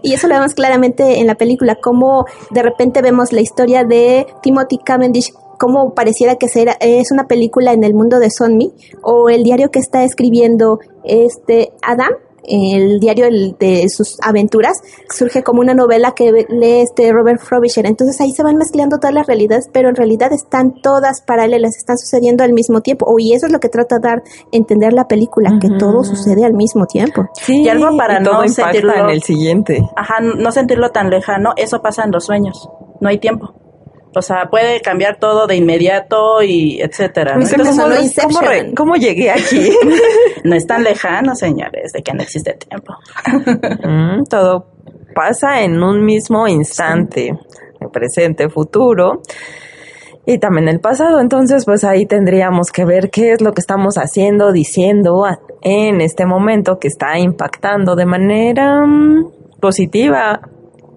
[0.02, 4.26] Y eso lo vemos claramente en la película, como de repente vemos la historia de
[4.42, 8.72] Timothy Cavendish como pareciera que será, es una película en el mundo de Sonmi
[9.02, 12.10] o el diario que está escribiendo este Adam
[12.48, 13.26] el diario
[13.58, 14.74] de sus aventuras
[15.10, 17.86] surge como una novela que lee este Robert Frobisher.
[17.86, 21.98] Entonces ahí se van mezclando todas las realidades, pero en realidad están todas paralelas, están
[21.98, 23.06] sucediendo al mismo tiempo.
[23.18, 24.22] y eso es lo que trata de dar
[24.52, 27.26] entender la película, que todo sucede al mismo tiempo.
[27.34, 29.88] Sí, y algo para no sentirlo en el siguiente.
[29.96, 32.68] Ajá, no sentirlo tan lejano, eso pasa en los sueños.
[33.00, 33.52] No hay tiempo.
[34.16, 37.36] O sea, puede cambiar todo de inmediato y etcétera.
[38.74, 39.70] ¿cómo, llegué aquí?
[40.44, 42.94] no es tan lejano, señores, de que no existe tiempo.
[43.86, 44.68] Mm, todo
[45.14, 47.38] pasa en un mismo instante,
[47.78, 49.20] el presente, futuro
[50.24, 51.20] y también el pasado.
[51.20, 55.26] Entonces, pues ahí tendríamos que ver qué es lo que estamos haciendo, diciendo
[55.60, 60.40] en este momento que está impactando de manera mm, positiva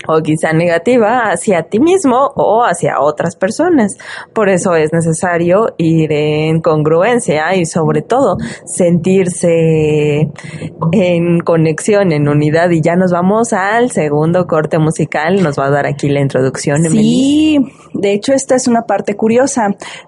[0.10, 3.95] o quizá negativa hacia ti mismo o hacia otras personas.
[4.34, 10.28] Por eso es necesario ir en congruencia y sobre todo sentirse
[10.91, 12.72] en conexión, en unidad.
[12.72, 15.43] Y ya nos vamos al segundo corte musical.
[15.43, 16.84] Nos va a dar aquí la introducción.
[16.86, 17.60] Sí,
[17.93, 19.68] de hecho esta es una parte curiosa.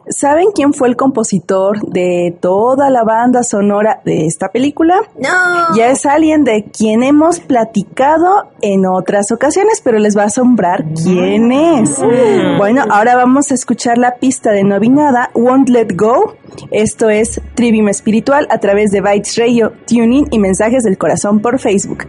[0.10, 4.96] ¿Saben quién fue el compositor de toda la banda sonora de esta película?
[5.16, 5.76] No.
[5.76, 10.86] Ya es alguien de quien hemos platicado en otras ocasiones, pero les va a asombrar
[11.04, 12.00] quién es.
[12.00, 12.58] Mm.
[12.58, 16.36] Bueno, ahora vamos a escuchar la pista de No Nada, Won't Let Go.
[16.72, 21.60] Esto es Trivium Espiritual a través de Bytes Radio, Tuning y Mensajes del Corazón por
[21.60, 22.08] Facebook.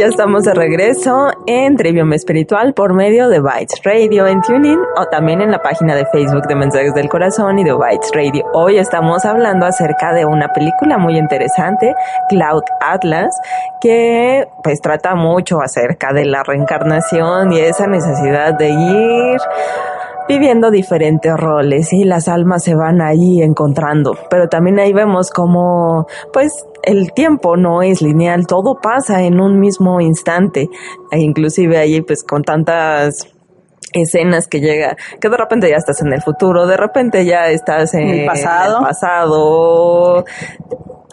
[0.00, 5.04] Ya estamos de regreso en Trivium Espiritual por medio de Bytes Radio en TuneIn o
[5.04, 8.46] también en la página de Facebook de Mensajes del Corazón y de Bytes Radio.
[8.54, 11.94] Hoy estamos hablando acerca de una película muy interesante,
[12.30, 13.38] Cloud Atlas,
[13.82, 19.40] que pues trata mucho acerca de la reencarnación y esa necesidad de ir
[20.30, 24.16] viviendo diferentes roles y las almas se van ahí encontrando.
[24.30, 26.52] Pero también ahí vemos como, pues,
[26.84, 30.68] el tiempo no es lineal, todo pasa en un mismo instante.
[31.10, 33.26] E inclusive ahí, pues, con tantas
[33.92, 37.94] escenas que llega, que de repente ya estás en el futuro, de repente ya estás
[37.94, 38.76] en, el pasado.
[38.76, 40.24] En el pasado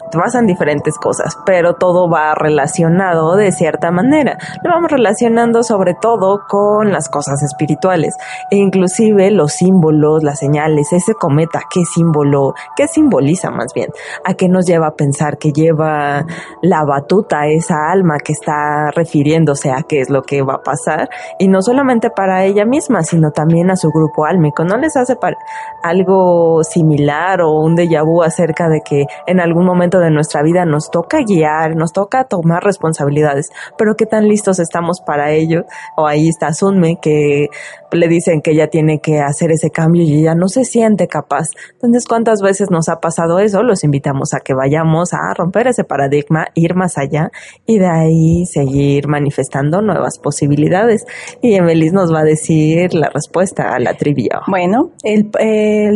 [0.08, 4.38] pasan diferentes cosas, pero todo va relacionado de cierta manera.
[4.62, 8.16] Lo vamos relacionando sobre todo con las cosas espirituales
[8.50, 13.90] e inclusive los símbolos, las señales, ese cometa, qué símbolo, qué simboliza más bien,
[14.24, 16.24] a qué nos lleva a pensar que lleva
[16.62, 21.08] la batuta esa alma que está refiriéndose a qué es lo que va a pasar
[21.38, 24.64] y no solamente para ella misma, sino también a su grupo álmico.
[24.64, 25.16] ¿No les hace
[25.82, 30.64] algo similar o un déjà vu acerca de que en algún momento de nuestra vida
[30.64, 35.64] nos toca guiar, nos toca tomar responsabilidades, pero qué tan listos estamos para ello.
[35.96, 37.48] O ahí está Sunme que
[37.92, 41.48] le dicen que ella tiene que hacer ese cambio y ella no se siente capaz.
[41.72, 43.62] Entonces, ¿cuántas veces nos ha pasado eso?
[43.62, 47.30] Los invitamos a que vayamos a romper ese paradigma, ir más allá
[47.66, 51.06] y de ahí seguir manifestando nuevas posibilidades.
[51.40, 54.40] Y Emelis nos va a decir la respuesta a la trivia.
[54.46, 55.30] Bueno, el,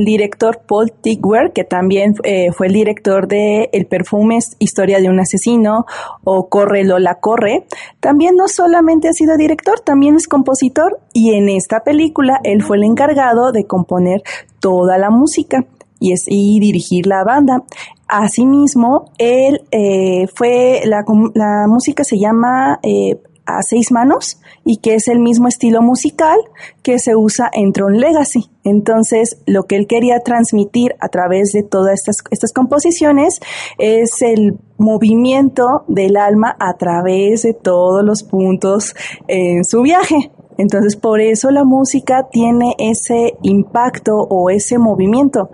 [0.04, 5.20] director Paul Tigwer, que también eh, fue el director de El perfume Historia de un
[5.20, 5.86] asesino
[6.24, 7.66] o Corre Lola Corre,
[8.00, 12.76] también no solamente ha sido director, también es compositor y en esta película él fue
[12.76, 14.22] el encargado de componer
[14.60, 15.66] toda la música
[15.98, 17.62] y, es, y dirigir la banda.
[18.08, 21.04] Asimismo, él eh, fue, la,
[21.34, 26.38] la, música se llama eh, A Seis Manos y que es el mismo estilo musical
[26.82, 28.50] que se usa en Tron Legacy.
[28.64, 33.40] Entonces, lo que él quería transmitir a través de todas estas, estas composiciones
[33.78, 38.94] es el movimiento del alma a través de todos los puntos
[39.28, 40.30] en su viaje.
[40.58, 45.50] Entonces, por eso la música tiene ese impacto o ese movimiento,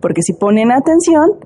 [0.00, 1.38] porque si ponen atención,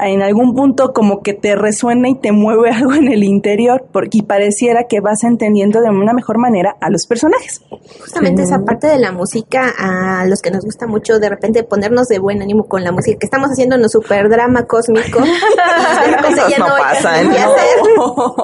[0.00, 4.22] en algún punto como que te resuena y te mueve algo en el interior porque
[4.22, 7.62] pareciera que vas entendiendo de una mejor manera a los personajes.
[8.00, 12.08] Justamente esa parte de la música a los que nos gusta mucho de repente ponernos
[12.08, 15.20] de buen ánimo con la música, que estamos haciendo un super drama cósmico
[16.48, 17.22] ya no, pasa,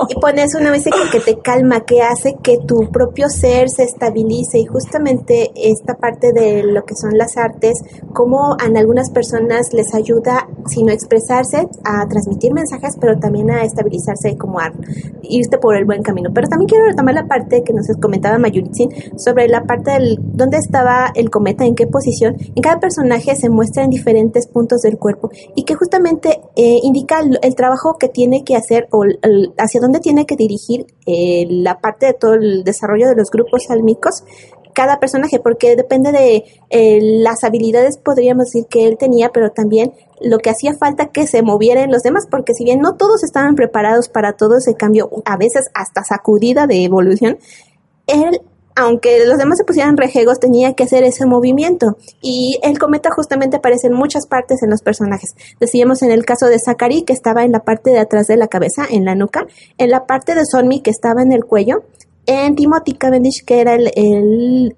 [0.09, 4.59] y pones una música que te calma, que hace que tu propio ser se estabilice
[4.59, 7.79] y justamente esta parte de lo que son las artes,
[8.13, 11.38] como a algunas personas les ayuda, si no expresar
[11.85, 14.73] a transmitir mensajes, pero también a estabilizarse como a
[15.23, 16.31] irte por el buen camino.
[16.33, 20.59] Pero también quiero retomar la parte que nos comentaba Mayuritzin sobre la parte del dónde
[20.59, 22.37] estaba el cometa, en qué posición.
[22.39, 27.21] En cada personaje se muestra en diferentes puntos del cuerpo y que justamente eh, indica
[27.21, 29.05] el, trabajo que tiene que hacer o
[29.59, 33.71] hacia dónde tiene que dirigir eh, la parte de todo el desarrollo de los grupos
[33.71, 34.23] álmicos
[34.79, 39.93] cada personaje, porque depende de eh, las habilidades, podríamos decir, que él tenía, pero también
[40.21, 43.25] lo que hacía falta que se moviera en los demás, porque si bien no todos
[43.25, 47.39] estaban preparados para todo ese cambio, a veces hasta sacudida de evolución,
[48.07, 48.41] él
[48.77, 51.97] aunque los demás se pusieran rejegos, tenía que hacer ese movimiento.
[52.23, 55.35] Y el cometa justamente aparece en muchas partes en los personajes.
[55.59, 58.47] Decíamos en el caso de Zachary, que estaba en la parte de atrás de la
[58.47, 59.49] cabeza, en la nuca,
[59.79, 61.83] en la parte de Sonmi, que estaba en el cuello,
[62.29, 64.75] en Timothy Cavendish, que era el,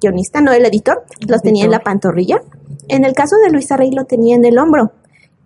[0.00, 2.42] guionista, no el editor, los tenía en la pantorrilla.
[2.88, 4.92] En el caso de Luisa Rey lo tenía en el hombro.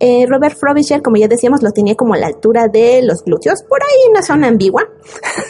[0.00, 3.62] Eh, Robert Frobisher, como ya decíamos, lo tenía como a la altura de los glúteos,
[3.68, 4.82] por ahí una zona ambigua.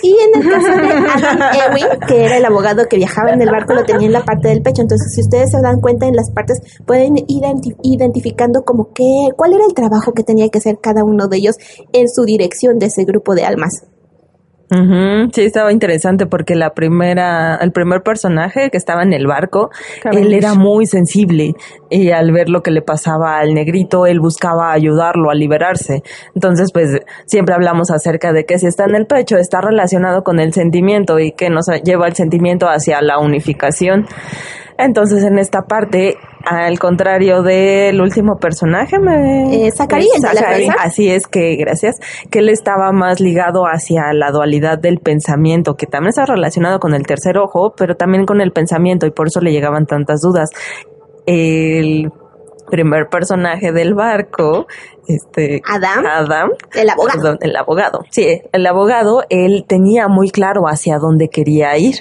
[0.03, 1.39] Y en el caso de Adam
[1.73, 4.49] Ewing, que era el abogado que viajaba en el barco, lo tenía en la parte
[4.49, 4.83] del pecho.
[4.83, 7.45] Entonces, si ustedes se dan cuenta en las partes, pueden ir
[7.83, 11.57] identificando como que, cuál era el trabajo que tenía que hacer cada uno de ellos
[11.95, 13.87] en su dirección de ese grupo de almas.
[14.71, 19.71] Sí, estaba interesante porque la primera, el primer personaje que estaba en el barco,
[20.11, 21.55] él era muy sensible
[21.91, 26.03] y al ver lo que le pasaba al negrito, él buscaba ayudarlo a liberarse.
[26.35, 30.41] Entonces, pues siempre hablamos acerca de que si está en el pecho, está relacionado con
[30.41, 34.07] el sentimiento y que nos lleva el sentimiento hacia la unificación.
[34.79, 39.67] Entonces, en esta parte, al contrario del último personaje, me...
[39.67, 39.71] Eh,
[40.79, 41.97] así es que, gracias,
[42.31, 46.95] que él estaba más ligado hacia la dualidad del pensamiento, que también está relacionado con
[46.95, 50.51] el tercer ojo, pero también con el pensamiento, y por eso le llegaban tantas dudas.
[51.27, 52.11] El
[52.71, 54.67] primer personaje del barco
[55.07, 57.21] este Adam, Adam, el abogado.
[57.21, 58.05] perdón, el abogado.
[58.11, 61.97] Sí, el abogado, él tenía muy claro hacia dónde quería ir.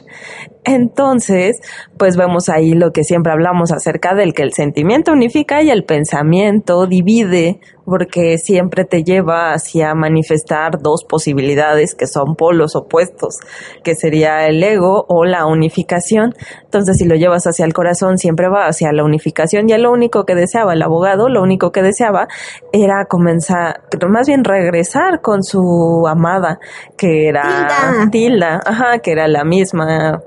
[0.65, 1.59] Entonces,
[1.97, 5.83] pues vemos ahí lo que siempre hablamos acerca del que el sentimiento unifica y el
[5.83, 13.39] pensamiento divide, porque siempre te lleva hacia manifestar dos posibilidades que son polos opuestos,
[13.83, 16.33] que sería el ego o la unificación.
[16.63, 19.69] Entonces, si lo llevas hacia el corazón, siempre va hacia la unificación.
[19.69, 22.29] Y lo único que deseaba el abogado, lo único que deseaba
[22.71, 26.59] era comenzar, más bien regresar con su amada,
[26.97, 28.09] que era Tilda.
[28.11, 30.21] Tilda, ajá, que era la misma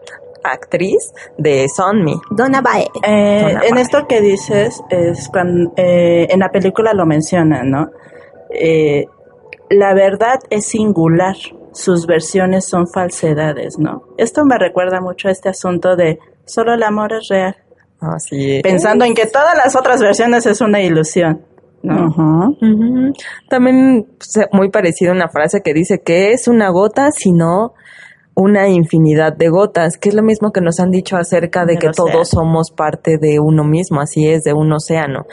[0.44, 2.20] actriz de Sonmi.
[2.30, 2.88] Donna Bae.
[3.02, 7.90] Eh, en esto que dices, es cuando eh, en la película lo mencionan, ¿no?
[8.50, 9.06] Eh,
[9.70, 11.36] la verdad es singular,
[11.72, 14.04] sus versiones son falsedades, ¿no?
[14.16, 17.56] Esto me recuerda mucho a este asunto de solo el amor es real,
[18.00, 18.62] Así es.
[18.62, 21.44] pensando en que todas las otras versiones es una ilusión,
[23.48, 27.74] También pues, muy parecida una frase que dice que es una gota, sino
[28.34, 31.88] una infinidad de gotas, que es lo mismo que nos han dicho acerca de que
[31.88, 32.12] océano.
[32.12, 35.24] todos somos parte de uno mismo, así es, de un océano,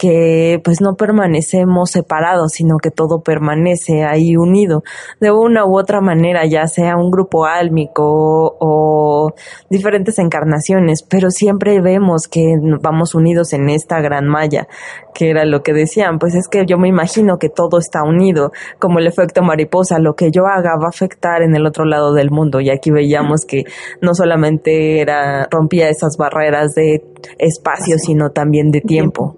[0.00, 4.82] que pues no permanecemos separados, sino que todo permanece ahí unido,
[5.20, 9.34] de una u otra manera, ya sea un grupo álmico o
[9.68, 14.68] diferentes encarnaciones, pero siempre vemos que vamos unidos en esta gran malla,
[15.12, 18.52] que era lo que decían, pues es que yo me imagino que todo está unido,
[18.78, 22.14] como el efecto mariposa, lo que yo haga va a afectar en el otro lado
[22.14, 23.64] del mundo, y aquí veíamos que
[24.00, 27.04] no solamente era, rompía esas barreras de
[27.38, 29.36] espacio, sino también de tiempo.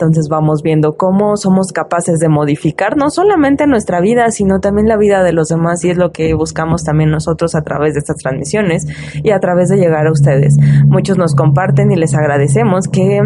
[0.00, 4.96] Entonces vamos viendo cómo somos capaces de modificar no solamente nuestra vida, sino también la
[4.96, 8.16] vida de los demás y es lo que buscamos también nosotros a través de estas
[8.16, 8.86] transmisiones
[9.22, 10.56] y a través de llegar a ustedes.
[10.86, 13.20] Muchos nos comparten y les agradecemos que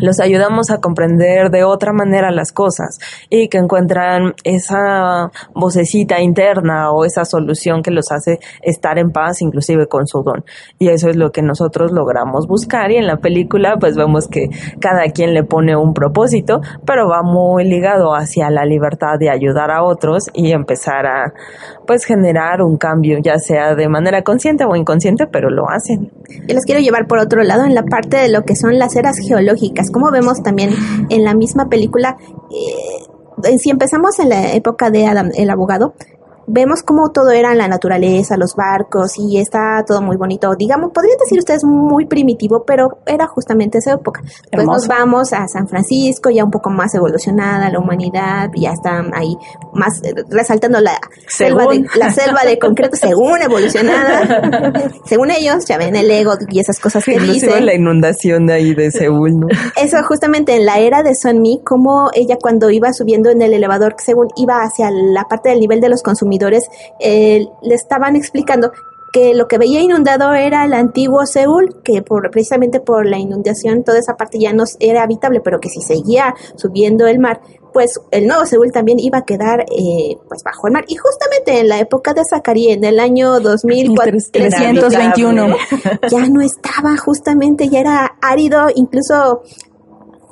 [0.00, 6.90] los ayudamos a comprender de otra manera las cosas y que encuentran esa vocecita interna
[6.90, 10.44] o esa solución que los hace estar en paz inclusive con su don.
[10.78, 13.18] Y eso es lo que nosotros logramos buscar y en la
[13.80, 14.48] pues vemos que
[14.80, 19.70] cada quien le pone un propósito, pero va muy ligado hacia la libertad de ayudar
[19.70, 21.32] a otros y empezar a
[21.86, 26.12] pues generar un cambio, ya sea de manera consciente o inconsciente, pero lo hacen.
[26.46, 28.96] Yo los quiero llevar por otro lado en la parte de lo que son las
[28.96, 29.90] eras geológicas.
[29.90, 30.70] Como vemos también
[31.08, 32.16] en la misma película,
[32.50, 35.94] eh, si empezamos en la época de Adam, el abogado,
[36.48, 40.54] vemos cómo todo era en la naturaleza, los barcos y está todo muy bonito.
[40.56, 44.22] Digamos, podrían decir ustedes muy primitivo, pero era justamente esa época.
[44.50, 49.14] Pues nos vamos a San Francisco, ya un poco más evolucionada la humanidad, ya están
[49.14, 49.36] ahí
[49.72, 54.90] más eh, resaltando la selva, de, la selva de concreto según evolucionada.
[55.04, 57.66] según ellos, ya ven el ego y esas cosas que Inclusive dicen.
[57.66, 59.46] la inundación de ahí de Seúl, ¿no?
[59.76, 63.96] Eso justamente en la era de Sunmi, como ella cuando iba subiendo en el elevador,
[63.98, 66.37] según iba hacia la parte del nivel de los consumidores,
[67.00, 68.72] eh, le estaban explicando
[69.12, 73.84] que lo que veía inundado era el antiguo Seúl, que por, precisamente por la inundación
[73.84, 77.40] toda esa parte ya no era habitable, pero que si seguía subiendo el mar,
[77.72, 80.84] pues el nuevo Seúl también iba a quedar eh, pues bajo el mar.
[80.88, 85.56] Y justamente en la época de Zacarías, en el año 2004, 321.
[86.10, 89.42] ya no estaba justamente, ya era árido, incluso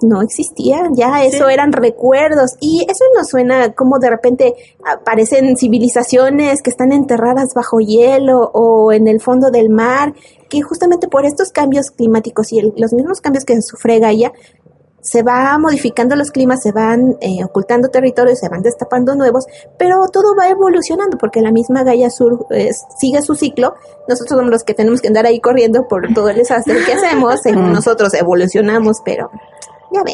[0.03, 6.63] no existía, ya eso eran recuerdos y eso nos suena como de repente aparecen civilizaciones
[6.63, 10.15] que están enterradas bajo hielo o en el fondo del mar,
[10.49, 14.33] que justamente por estos cambios climáticos y el- los mismos cambios que sufre Gaia,
[15.01, 19.45] se va modificando los climas, se van eh, ocultando territorios, se van destapando nuevos,
[19.79, 23.75] pero todo va evolucionando porque la misma Gaia Sur eh, sigue su ciclo.
[24.09, 27.41] Nosotros somos los que tenemos que andar ahí corriendo por todo el desastre que hacemos,
[27.73, 29.31] nosotros evolucionamos, pero.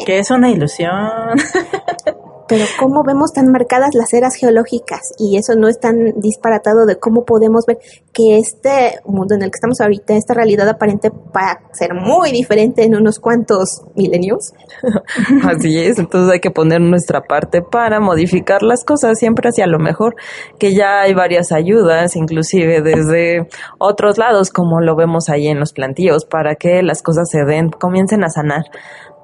[0.05, 1.37] Que es una ilusión.
[2.53, 6.97] Pero cómo vemos tan marcadas las eras geológicas y eso no es tan disparatado de
[6.97, 7.79] cómo podemos ver
[8.13, 12.31] que este mundo en el que estamos ahorita, esta realidad aparente va a ser muy
[12.31, 14.53] diferente en unos cuantos milenios.
[15.43, 19.79] Así es, entonces hay que poner nuestra parte para modificar las cosas siempre hacia lo
[19.79, 20.15] mejor,
[20.59, 23.47] que ya hay varias ayudas, inclusive desde
[23.79, 27.71] otros lados, como lo vemos ahí en los plantíos, para que las cosas se den,
[27.71, 28.65] comiencen a sanar.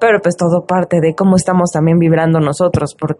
[0.00, 3.19] Pero pues todo parte de cómo estamos también vibrando nosotros, porque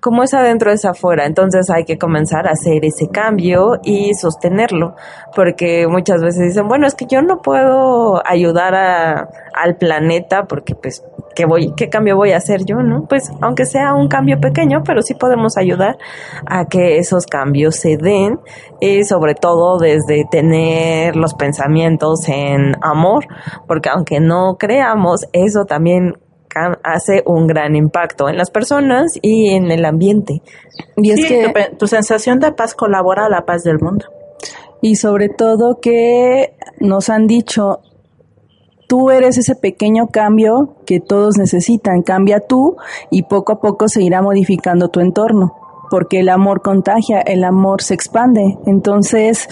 [0.00, 4.94] como es adentro es afuera, entonces hay que comenzar a hacer ese cambio y sostenerlo,
[5.34, 10.74] porque muchas veces dicen, bueno, es que yo no puedo ayudar a, al planeta porque
[10.74, 11.02] pues
[11.34, 13.06] ¿qué voy, qué cambio voy a hacer yo, no?
[13.08, 15.98] Pues aunque sea un cambio pequeño, pero sí podemos ayudar
[16.46, 18.38] a que esos cambios se den
[18.80, 23.26] y sobre todo desde tener los pensamientos en amor,
[23.66, 26.18] porque aunque no creamos, eso también
[26.82, 30.42] hace un gran impacto en las personas y en el ambiente.
[30.96, 34.06] Y es que tu, tu sensación de paz colabora a la paz del mundo.
[34.80, 37.80] Y sobre todo que nos han dicho,
[38.88, 42.76] tú eres ese pequeño cambio que todos necesitan, cambia tú
[43.10, 45.54] y poco a poco se irá modificando tu entorno,
[45.90, 48.58] porque el amor contagia, el amor se expande.
[48.66, 49.48] Entonces,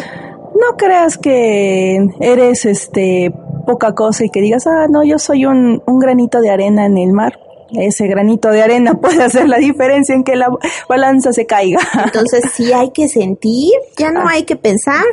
[0.55, 3.33] no creas que eres este
[3.67, 6.99] poca cosa y que digas, ah, no, yo soy un, un granito de arena en
[6.99, 7.39] el mar.
[7.73, 10.49] Ese granito de arena puede hacer la diferencia en que la
[10.89, 11.81] balanza se caiga.
[12.05, 15.05] Entonces sí hay que sentir, ya no hay que pensar.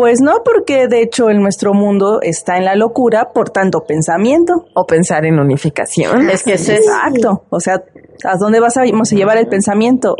[0.00, 4.64] Pues no, porque de hecho en nuestro mundo está en la locura por tanto pensamiento.
[4.72, 6.30] O pensar en unificación.
[6.30, 7.44] Es que es exacto.
[7.50, 7.84] O sea,
[8.24, 10.16] ¿a dónde vas a, vamos a llevar el pensamiento?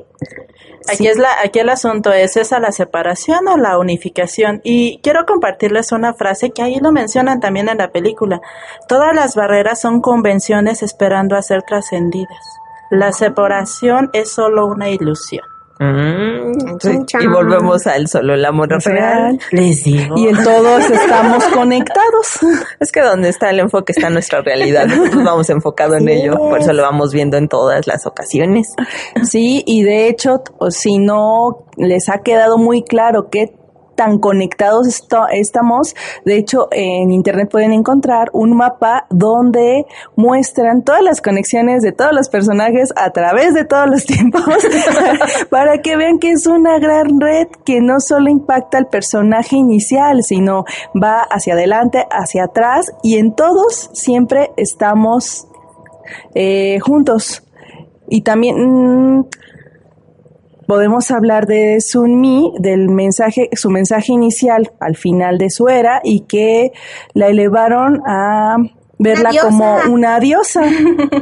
[0.93, 4.61] Aquí, es la, aquí el asunto es esa la separación o la unificación.
[4.64, 8.43] Y quiero compartirles una frase que ahí lo mencionan también en la película.
[8.87, 12.61] Todas las barreras son convenciones esperando a ser trascendidas.
[12.91, 15.47] La separación es solo una ilusión.
[15.83, 16.76] Mm,
[17.20, 19.39] y volvemos al solo el amor real.
[19.51, 20.14] Les digo.
[20.14, 22.39] Y en todos estamos conectados.
[22.78, 24.87] Es que donde está el enfoque está nuestra realidad.
[24.87, 26.35] Nosotros vamos enfocado en ello.
[26.37, 28.74] Por eso lo vamos viendo en todas las ocasiones.
[29.22, 33.55] Sí, y de hecho, si no les ha quedado muy claro que
[34.01, 34.88] tan conectados
[35.30, 35.94] estamos.
[36.24, 39.84] De hecho, en internet pueden encontrar un mapa donde
[40.16, 44.42] muestran todas las conexiones de todos los personajes a través de todos los tiempos
[45.51, 50.22] para que vean que es una gran red que no solo impacta al personaje inicial,
[50.22, 50.64] sino
[50.96, 55.46] va hacia adelante, hacia atrás y en todos siempre estamos
[56.34, 57.42] eh, juntos.
[58.09, 59.26] Y también mm,
[60.71, 66.01] podemos hablar de Sun Mi, del mensaje, su mensaje inicial al final de su era
[66.05, 66.71] y que
[67.12, 68.57] la elevaron a
[69.01, 70.62] verla como una diosa,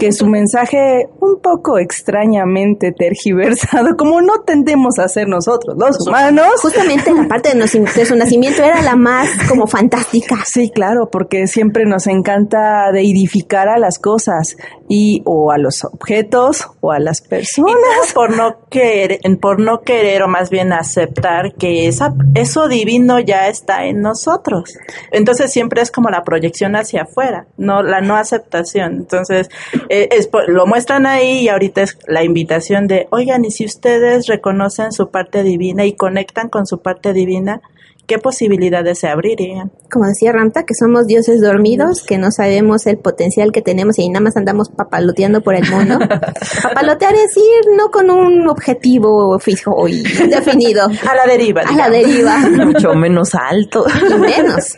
[0.00, 6.60] que su mensaje un poco extrañamente tergiversado, como no tendemos a hacer nosotros, los humanos.
[6.60, 7.60] Justamente la parte de,
[7.96, 10.36] de, su nacimiento era la más como fantástica.
[10.44, 14.56] Sí, claro, porque siempre nos encanta deidificar a las cosas
[14.88, 18.12] y o a los objetos o a las personas.
[18.14, 23.48] por no querer, por no querer o más bien aceptar que esa, eso divino ya
[23.48, 24.76] está en nosotros.
[25.12, 28.94] Entonces siempre es como la proyección hacia afuera no la no aceptación.
[28.94, 29.50] Entonces,
[29.90, 30.08] eh,
[30.48, 35.10] lo muestran ahí y ahorita es la invitación de, oigan, y si ustedes reconocen su
[35.10, 37.60] parte divina y conectan con su parte divina,
[38.08, 39.70] ¿qué posibilidades se abrirían?
[39.92, 44.08] Como decía Ramta, que somos dioses dormidos, que no sabemos el potencial que tenemos y
[44.08, 45.98] nada más andamos papaloteando por el mundo.
[46.62, 50.86] Papalotear es ir no con un objetivo fijo y definido.
[51.08, 51.62] A la deriva.
[51.62, 52.38] A la deriva.
[52.64, 53.84] Mucho menos alto.
[54.10, 54.76] Y menos.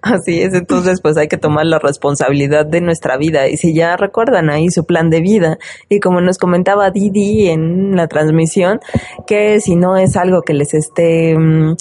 [0.00, 3.98] Así es, entonces pues hay que tomar la responsabilidad de nuestra vida y si ya
[3.98, 5.58] recuerdan ahí su plan de vida
[5.90, 8.80] y como nos comentaba Didi en la transmisión,
[9.26, 11.76] que si no es algo que les esté mm,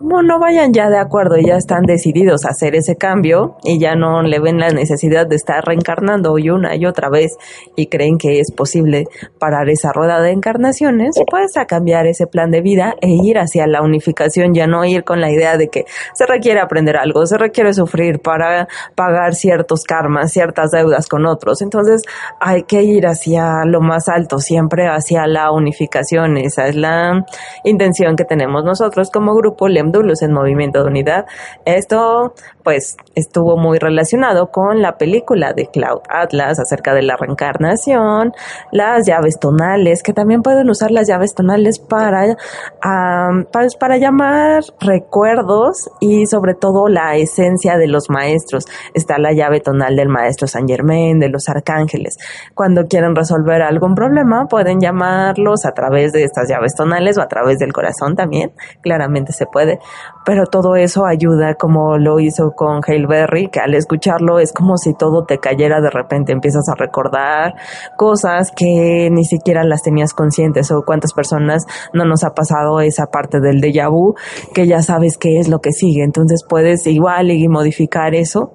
[0.00, 3.78] como no vayan ya de acuerdo y ya están decididos a hacer ese cambio y
[3.78, 7.36] ya no le ven la necesidad de estar reencarnando y una y otra vez
[7.76, 9.04] y creen que es posible
[9.38, 13.66] parar esa rueda de encarnaciones, pues a cambiar ese plan de vida e ir hacia
[13.66, 15.84] la unificación, ya no ir con la idea de que
[16.14, 21.60] se requiere aprender algo, se requiere sufrir para pagar ciertos karmas, ciertas deudas con otros.
[21.60, 22.02] Entonces
[22.40, 26.38] hay que ir hacia lo más alto, siempre hacia la unificación.
[26.38, 27.26] Esa es la
[27.64, 31.26] intención que tenemos nosotros como grupo Lemdulus en Movimiento de Unidad.
[31.64, 38.32] Esto pues estuvo muy relacionado con la película de Cloud Atlas acerca de la reencarnación,
[38.70, 42.36] las llaves tonales, que también pueden usar las llaves tonales para,
[42.80, 48.66] para, para llamar recuerdos y sobre todo la esencia de los maestros.
[48.94, 52.18] Está la llave tonal del maestro San Germain, de los arcángeles.
[52.54, 57.28] Cuando quieren resolver algún problema, pueden llamarlos a través de estas llaves tonales o a
[57.28, 58.52] través del corazón también.
[58.82, 59.79] Claramente se puede.
[60.24, 64.76] Pero todo eso ayuda como lo hizo con Hale Berry, que al escucharlo es como
[64.76, 66.32] si todo te cayera de repente.
[66.32, 67.54] Empiezas a recordar
[67.96, 73.06] cosas que ni siquiera las tenías conscientes o cuántas personas no nos ha pasado esa
[73.06, 74.14] parte del déjà vu
[74.54, 76.02] que ya sabes qué es lo que sigue.
[76.04, 78.52] Entonces puedes igual y modificar eso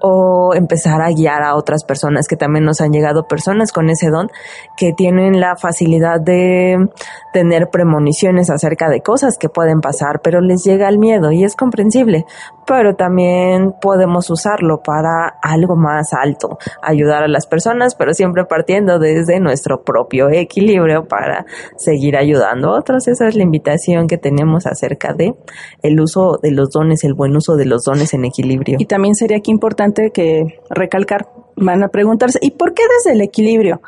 [0.00, 4.10] o empezar a guiar a otras personas que también nos han llegado personas con ese
[4.10, 4.28] don
[4.76, 6.88] que tienen la facilidad de
[7.32, 11.56] tener premoniciones acerca de cosas que pueden pasar, pero les llega el miedo y es
[11.56, 12.24] comprensible,
[12.66, 18.98] pero también podemos usarlo para algo más alto, ayudar a las personas, pero siempre partiendo
[18.98, 21.46] desde nuestro propio equilibrio para
[21.76, 23.06] seguir ayudando a otros.
[23.08, 25.34] Esa es la invitación que tenemos acerca de
[25.82, 28.76] el uso de los dones, el buen uso de los dones en equilibrio.
[28.80, 33.22] Y también sería aquí importante que recalcar van a preguntarse, ¿y por qué desde el
[33.22, 33.80] equilibrio?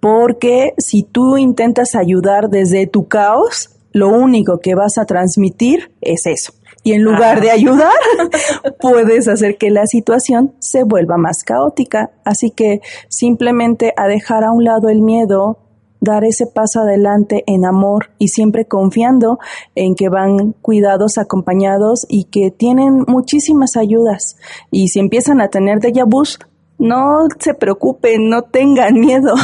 [0.00, 6.26] Porque si tú intentas ayudar desde tu caos, lo único que vas a transmitir es
[6.26, 6.52] eso.
[6.82, 7.92] Y en lugar de ayudar,
[8.80, 12.10] puedes hacer que la situación se vuelva más caótica.
[12.24, 15.58] Así que simplemente a dejar a un lado el miedo,
[16.00, 19.38] dar ese paso adelante en amor y siempre confiando
[19.74, 24.36] en que van cuidados, acompañados y que tienen muchísimas ayudas.
[24.70, 26.38] Y si empiezan a tener déjà vus,
[26.80, 29.34] no se preocupen, no tengan miedo.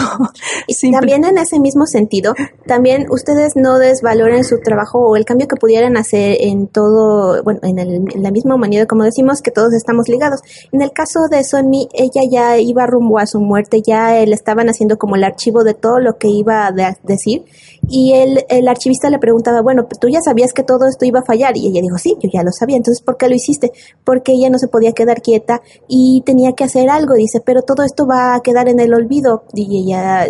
[0.67, 2.35] Y también en ese mismo sentido,
[2.67, 7.61] también ustedes no desvaloren su trabajo o el cambio que pudieran hacer en todo, bueno,
[7.63, 10.41] en, el, en la misma humanidad, como decimos, que todos estamos ligados.
[10.73, 14.69] En el caso de Sonmi, ella ya iba rumbo a su muerte, ya le estaban
[14.69, 17.45] haciendo como el archivo de todo lo que iba a decir
[17.89, 21.25] y el, el archivista le preguntaba, bueno, tú ya sabías que todo esto iba a
[21.25, 21.57] fallar.
[21.57, 22.77] Y ella dijo, sí, yo ya lo sabía.
[22.77, 23.73] Entonces, ¿por qué lo hiciste?
[24.05, 27.15] Porque ella no se podía quedar quieta y tenía que hacer algo.
[27.27, 29.43] Dice, pero todo esto va a quedar en el olvido.
[29.53, 30.27] Y ella,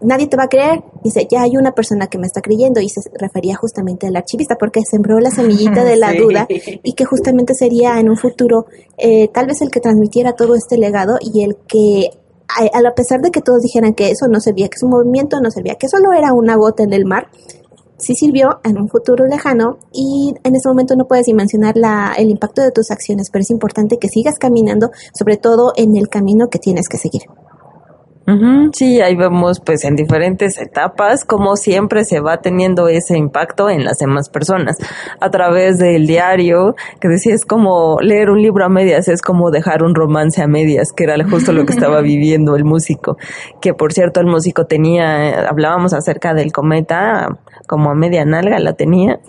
[0.00, 0.82] nadie te va a creer.
[1.04, 2.80] Dice, ya hay una persona que me está creyendo.
[2.80, 7.04] Y se refería justamente al archivista porque sembró la semillita de la duda y que
[7.04, 8.66] justamente sería en un futuro
[8.98, 12.10] eh, tal vez el que transmitiera todo este legado y el que
[12.48, 15.50] a, a pesar de que todos dijeran que eso no servía, que su movimiento no
[15.50, 17.28] servía, que solo era una gota en el mar,
[17.96, 22.30] sí sirvió en un futuro lejano y en ese momento no puedes dimensionar la, el
[22.30, 26.48] impacto de tus acciones, pero es importante que sigas caminando, sobre todo en el camino
[26.48, 27.22] que tienes que seguir.
[28.72, 33.84] sí, ahí vemos pues en diferentes etapas como siempre se va teniendo ese impacto en
[33.84, 34.78] las demás personas
[35.20, 39.50] a través del diario, que decía es como leer un libro a medias, es como
[39.50, 43.18] dejar un romance a medias, que era justo lo que estaba viviendo el músico,
[43.60, 47.28] que por cierto el músico tenía, hablábamos acerca del cometa,
[47.66, 49.20] como a media nalga la tenía,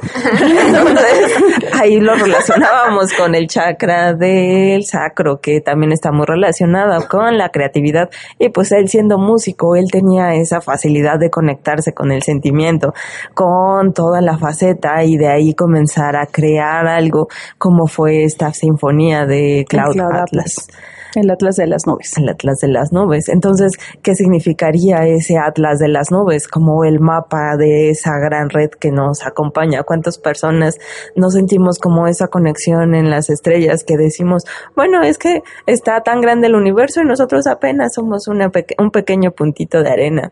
[0.42, 1.38] entonces
[1.80, 7.50] ahí lo relacionábamos con el chakra del sacro, que también está muy relacionado con la
[7.50, 8.10] creatividad
[8.40, 12.94] y pues él siendo músico, él tenía esa facilidad de conectarse con el sentimiento,
[13.34, 17.28] con toda la faceta y de ahí comenzar a crear algo
[17.58, 20.26] como fue esta sinfonía de Cloud, Cloud Atlas.
[20.26, 20.68] Atlas.
[21.16, 22.18] El Atlas de las Nubes.
[22.18, 23.30] El Atlas de las Nubes.
[23.30, 26.48] Entonces, ¿qué significaría ese Atlas de las Nubes?
[26.48, 29.84] Como el mapa de esa gran red que nos acompaña.
[29.84, 30.78] ¿Cuántas personas
[31.16, 34.44] nos sentimos como esa conexión en las estrellas que decimos,
[34.76, 39.32] bueno, es que está tan grande el universo y nosotros apenas somos una un pequeño
[39.32, 40.32] puntito de arena?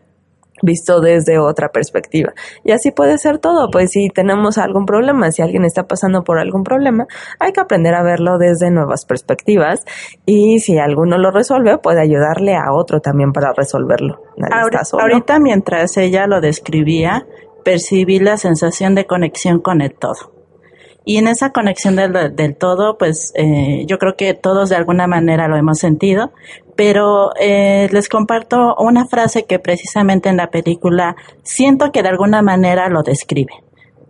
[0.64, 2.32] Visto desde otra perspectiva.
[2.64, 6.38] Y así puede ser todo, pues si tenemos algún problema, si alguien está pasando por
[6.38, 7.06] algún problema,
[7.38, 9.84] hay que aprender a verlo desde nuevas perspectivas
[10.26, 14.22] y si alguno lo resuelve, puede ayudarle a otro también para resolverlo.
[14.36, 17.26] Nadie Ahora- ahorita mientras ella lo describía,
[17.64, 20.33] percibí la sensación de conexión con el todo.
[21.04, 25.48] Y en esa conexión del, todo, pues eh, yo creo que todos de alguna manera
[25.48, 26.32] lo hemos sentido,
[26.76, 32.40] pero eh, les comparto una frase que precisamente en la película siento que de alguna
[32.40, 33.52] manera lo describe.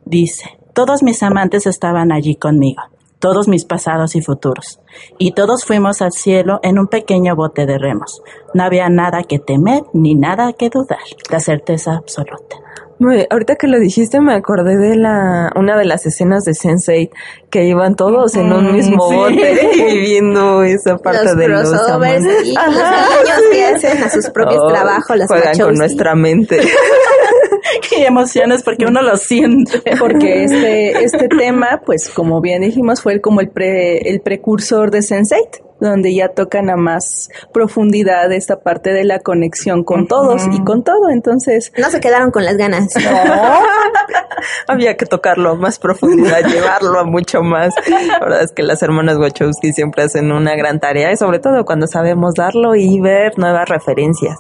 [0.05, 2.83] Dice, todos mis amantes estaban allí conmigo,
[3.19, 4.81] todos mis pasados y futuros,
[5.19, 8.23] y todos fuimos al cielo en un pequeño bote de remos.
[8.55, 12.64] No había nada que temer ni nada que dudar, la certeza absoluta.
[12.99, 17.11] Muy- ahorita que lo dijiste me acordé de la una de las escenas de Sense8
[17.51, 19.15] que iban todos en un mismo sí.
[19.15, 22.45] bote y viendo esa parte los de los amantes.
[22.45, 26.61] y los niños que hacen a sus propios Oh, trabajos, las juegan con nuestra mente.
[27.91, 29.83] Qué emociones porque uno lo siente.
[29.99, 34.99] Porque este, este tema, pues como bien dijimos, fue como el, pre, el precursor de
[35.01, 40.63] Sense8, donde ya tocan a más profundidad esta parte de la conexión con todos y
[40.65, 41.11] con todo.
[41.11, 42.89] Entonces, No se quedaron con las ganas.
[44.69, 47.75] Había que tocarlo a más profundidad, llevarlo a mucho más.
[47.89, 51.65] La verdad es que las hermanas Wachowski siempre hacen una gran tarea y sobre todo
[51.65, 54.39] cuando sabemos darlo y ver nuevas referencias.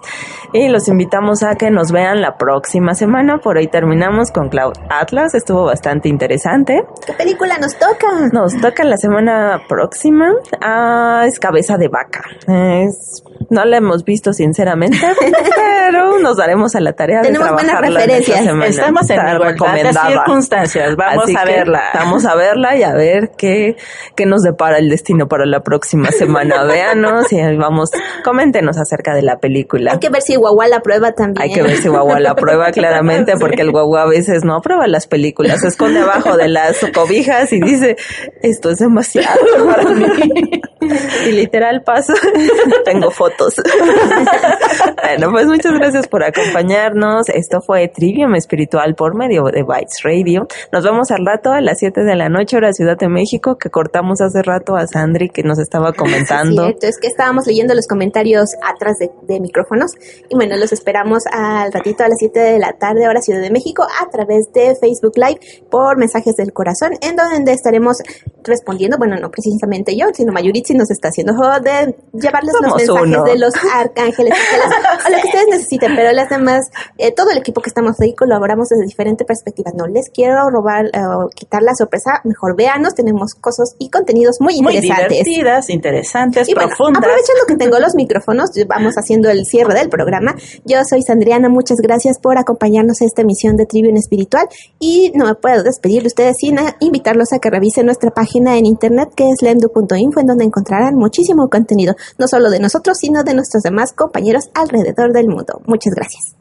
[0.53, 3.39] Y los invitamos a que nos vean la próxima semana.
[3.39, 5.35] Por hoy terminamos con Cloud Atlas.
[5.35, 6.85] Estuvo bastante interesante.
[7.07, 8.29] ¿Qué película nos toca?
[8.33, 10.33] Nos toca la semana próxima.
[10.61, 12.23] Ah, es Cabeza de Vaca.
[12.47, 14.97] Es, no la hemos visto sinceramente,
[15.87, 18.41] pero nos daremos a la tarea Tenemos de buenas en esta referencias.
[18.69, 20.97] Estamos en igualdad de circunstancias.
[20.97, 21.83] Vamos Así a verla.
[21.95, 23.77] Vamos a verla y a ver qué,
[24.15, 26.65] qué nos depara el destino para la próxima semana.
[26.75, 27.91] Véanos y vamos,
[28.25, 29.93] coméntenos acerca de la película.
[29.93, 31.43] Hay que ver si Guagua la prueba también.
[31.43, 34.87] Hay que ver si Guagua la prueba claramente, porque el Guagua a veces no aprueba
[34.87, 37.97] las películas, se esconde abajo de las cobijas y dice,
[38.43, 40.07] esto es demasiado para mí.
[41.27, 42.13] Y literal paso,
[42.85, 43.55] tengo fotos.
[45.03, 47.29] bueno, pues muchas gracias por acompañarnos.
[47.29, 50.47] Esto fue Trivium Espiritual por medio de Bytes Radio.
[50.73, 53.71] Nos vemos al rato a las 7 de la noche, hora Ciudad de México, que
[53.71, 56.69] cortamos hace rato a Sandri que nos estaba comentando.
[56.69, 59.93] Sí, es que estábamos leyendo los comentarios atrás de, de micrófonos
[60.29, 63.51] y bueno, los esperamos al ratito a las 7 de la tarde, hora Ciudad de
[63.51, 65.41] México, a través de Facebook Live
[65.71, 67.99] por mensajes del corazón, en donde estaremos
[68.43, 71.33] respondiendo, bueno, no precisamente yo, sino Mayuritsi nos está haciendo
[71.63, 74.33] de llevarles los mensajes de los arcángeles,
[75.05, 78.15] a lo que ustedes necesiten, pero las demás, eh, todo el equipo que estamos ahí
[78.15, 79.75] colaboramos desde diferentes perspectivas.
[79.75, 84.37] No les quiero robar eh, o quitar la sorpresa, mejor véanos, tenemos cosas y contenidos
[84.41, 85.25] muy, Muy interesantes.
[85.25, 87.03] divertidas, interesantes, Y bueno, profundas.
[87.03, 90.35] aprovechando que tengo los micrófonos, vamos haciendo el cierre del programa.
[90.65, 94.49] Yo soy Sandriana, muchas gracias por acompañarnos a esta emisión de Tribune Espiritual
[94.79, 98.67] y no me puedo despedir de ustedes sin invitarlos a que revisen nuestra página en
[98.67, 103.35] internet que es lemdu.info en donde encontrarán muchísimo contenido, no solo de nosotros, sino de
[103.35, 105.61] nuestros demás compañeros alrededor del mundo.
[105.67, 106.37] Muchas gracias.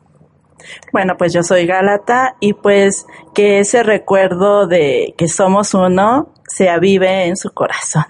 [0.91, 6.69] Bueno, pues yo soy Gálata y pues que ese recuerdo de que somos uno se
[6.69, 8.05] avive en su corazón.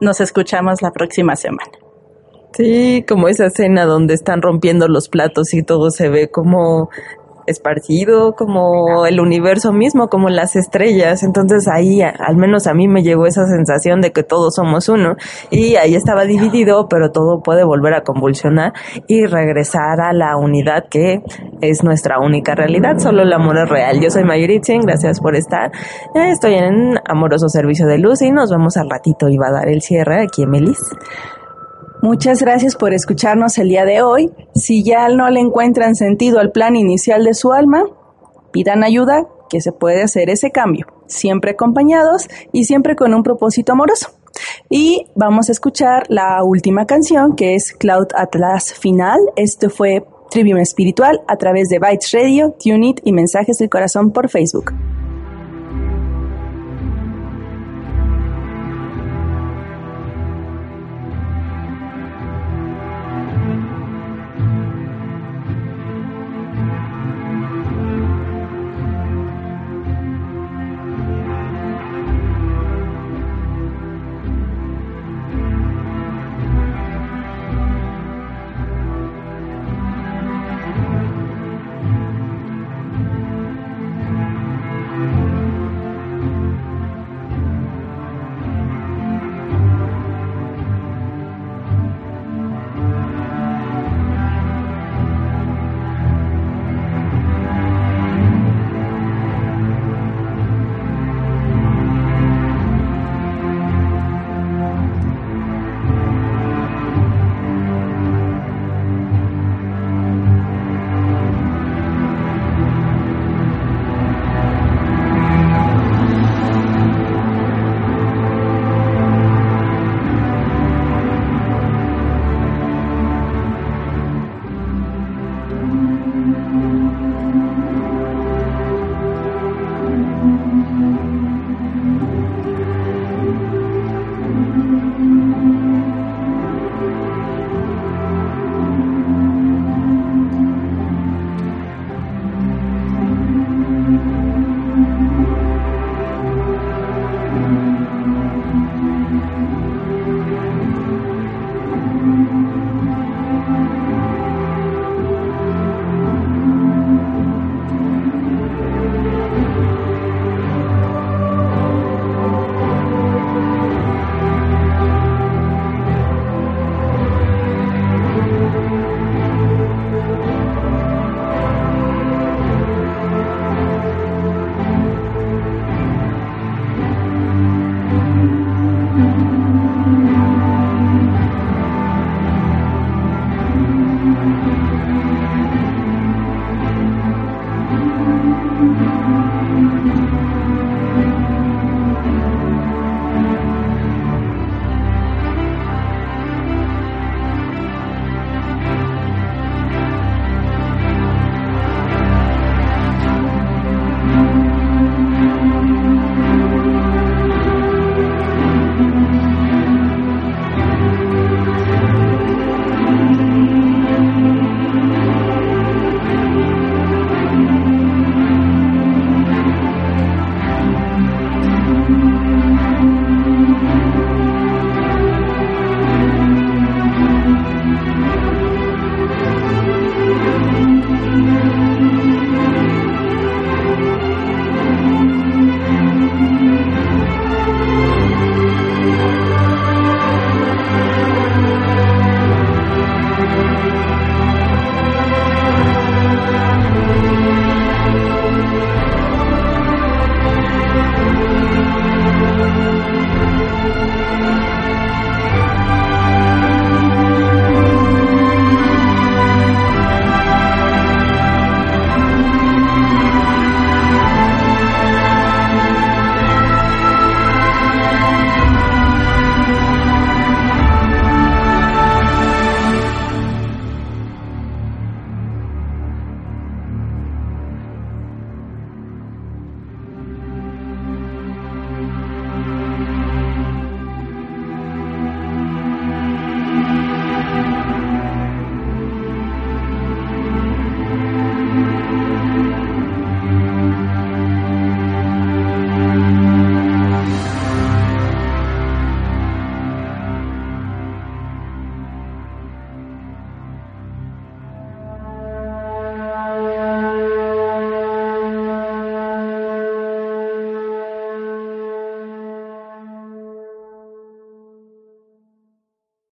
[0.00, 1.72] Nos escuchamos la próxima semana.
[2.52, 6.88] Sí, como esa escena donde están rompiendo los platos y todo se ve como
[7.46, 11.22] esparcido, como el universo mismo, como las estrellas.
[11.22, 15.16] Entonces ahí, al menos a mí me llegó esa sensación de que todos somos uno.
[15.50, 18.72] Y ahí estaba dividido, pero todo puede volver a convulsionar
[19.06, 21.22] y regresar a la unidad que
[21.60, 22.98] es nuestra única realidad.
[22.98, 24.00] Solo el amor es real.
[24.00, 25.70] Yo soy Mayuritzin, gracias por estar.
[26.14, 29.28] Estoy en amoroso servicio de luz y nos vemos al ratito.
[29.28, 30.78] Y va a dar el cierre aquí en Melis.
[32.06, 34.30] Muchas gracias por escucharnos el día de hoy.
[34.54, 37.82] Si ya no le encuentran sentido al plan inicial de su alma,
[38.52, 43.72] pidan ayuda, que se puede hacer ese cambio, siempre acompañados y siempre con un propósito
[43.72, 44.12] amoroso.
[44.70, 49.18] Y vamos a escuchar la última canción que es Cloud Atlas Final.
[49.34, 54.28] Esto fue Trivium Espiritual a través de Bytes Radio, Tunit y Mensajes del Corazón por
[54.28, 54.72] Facebook.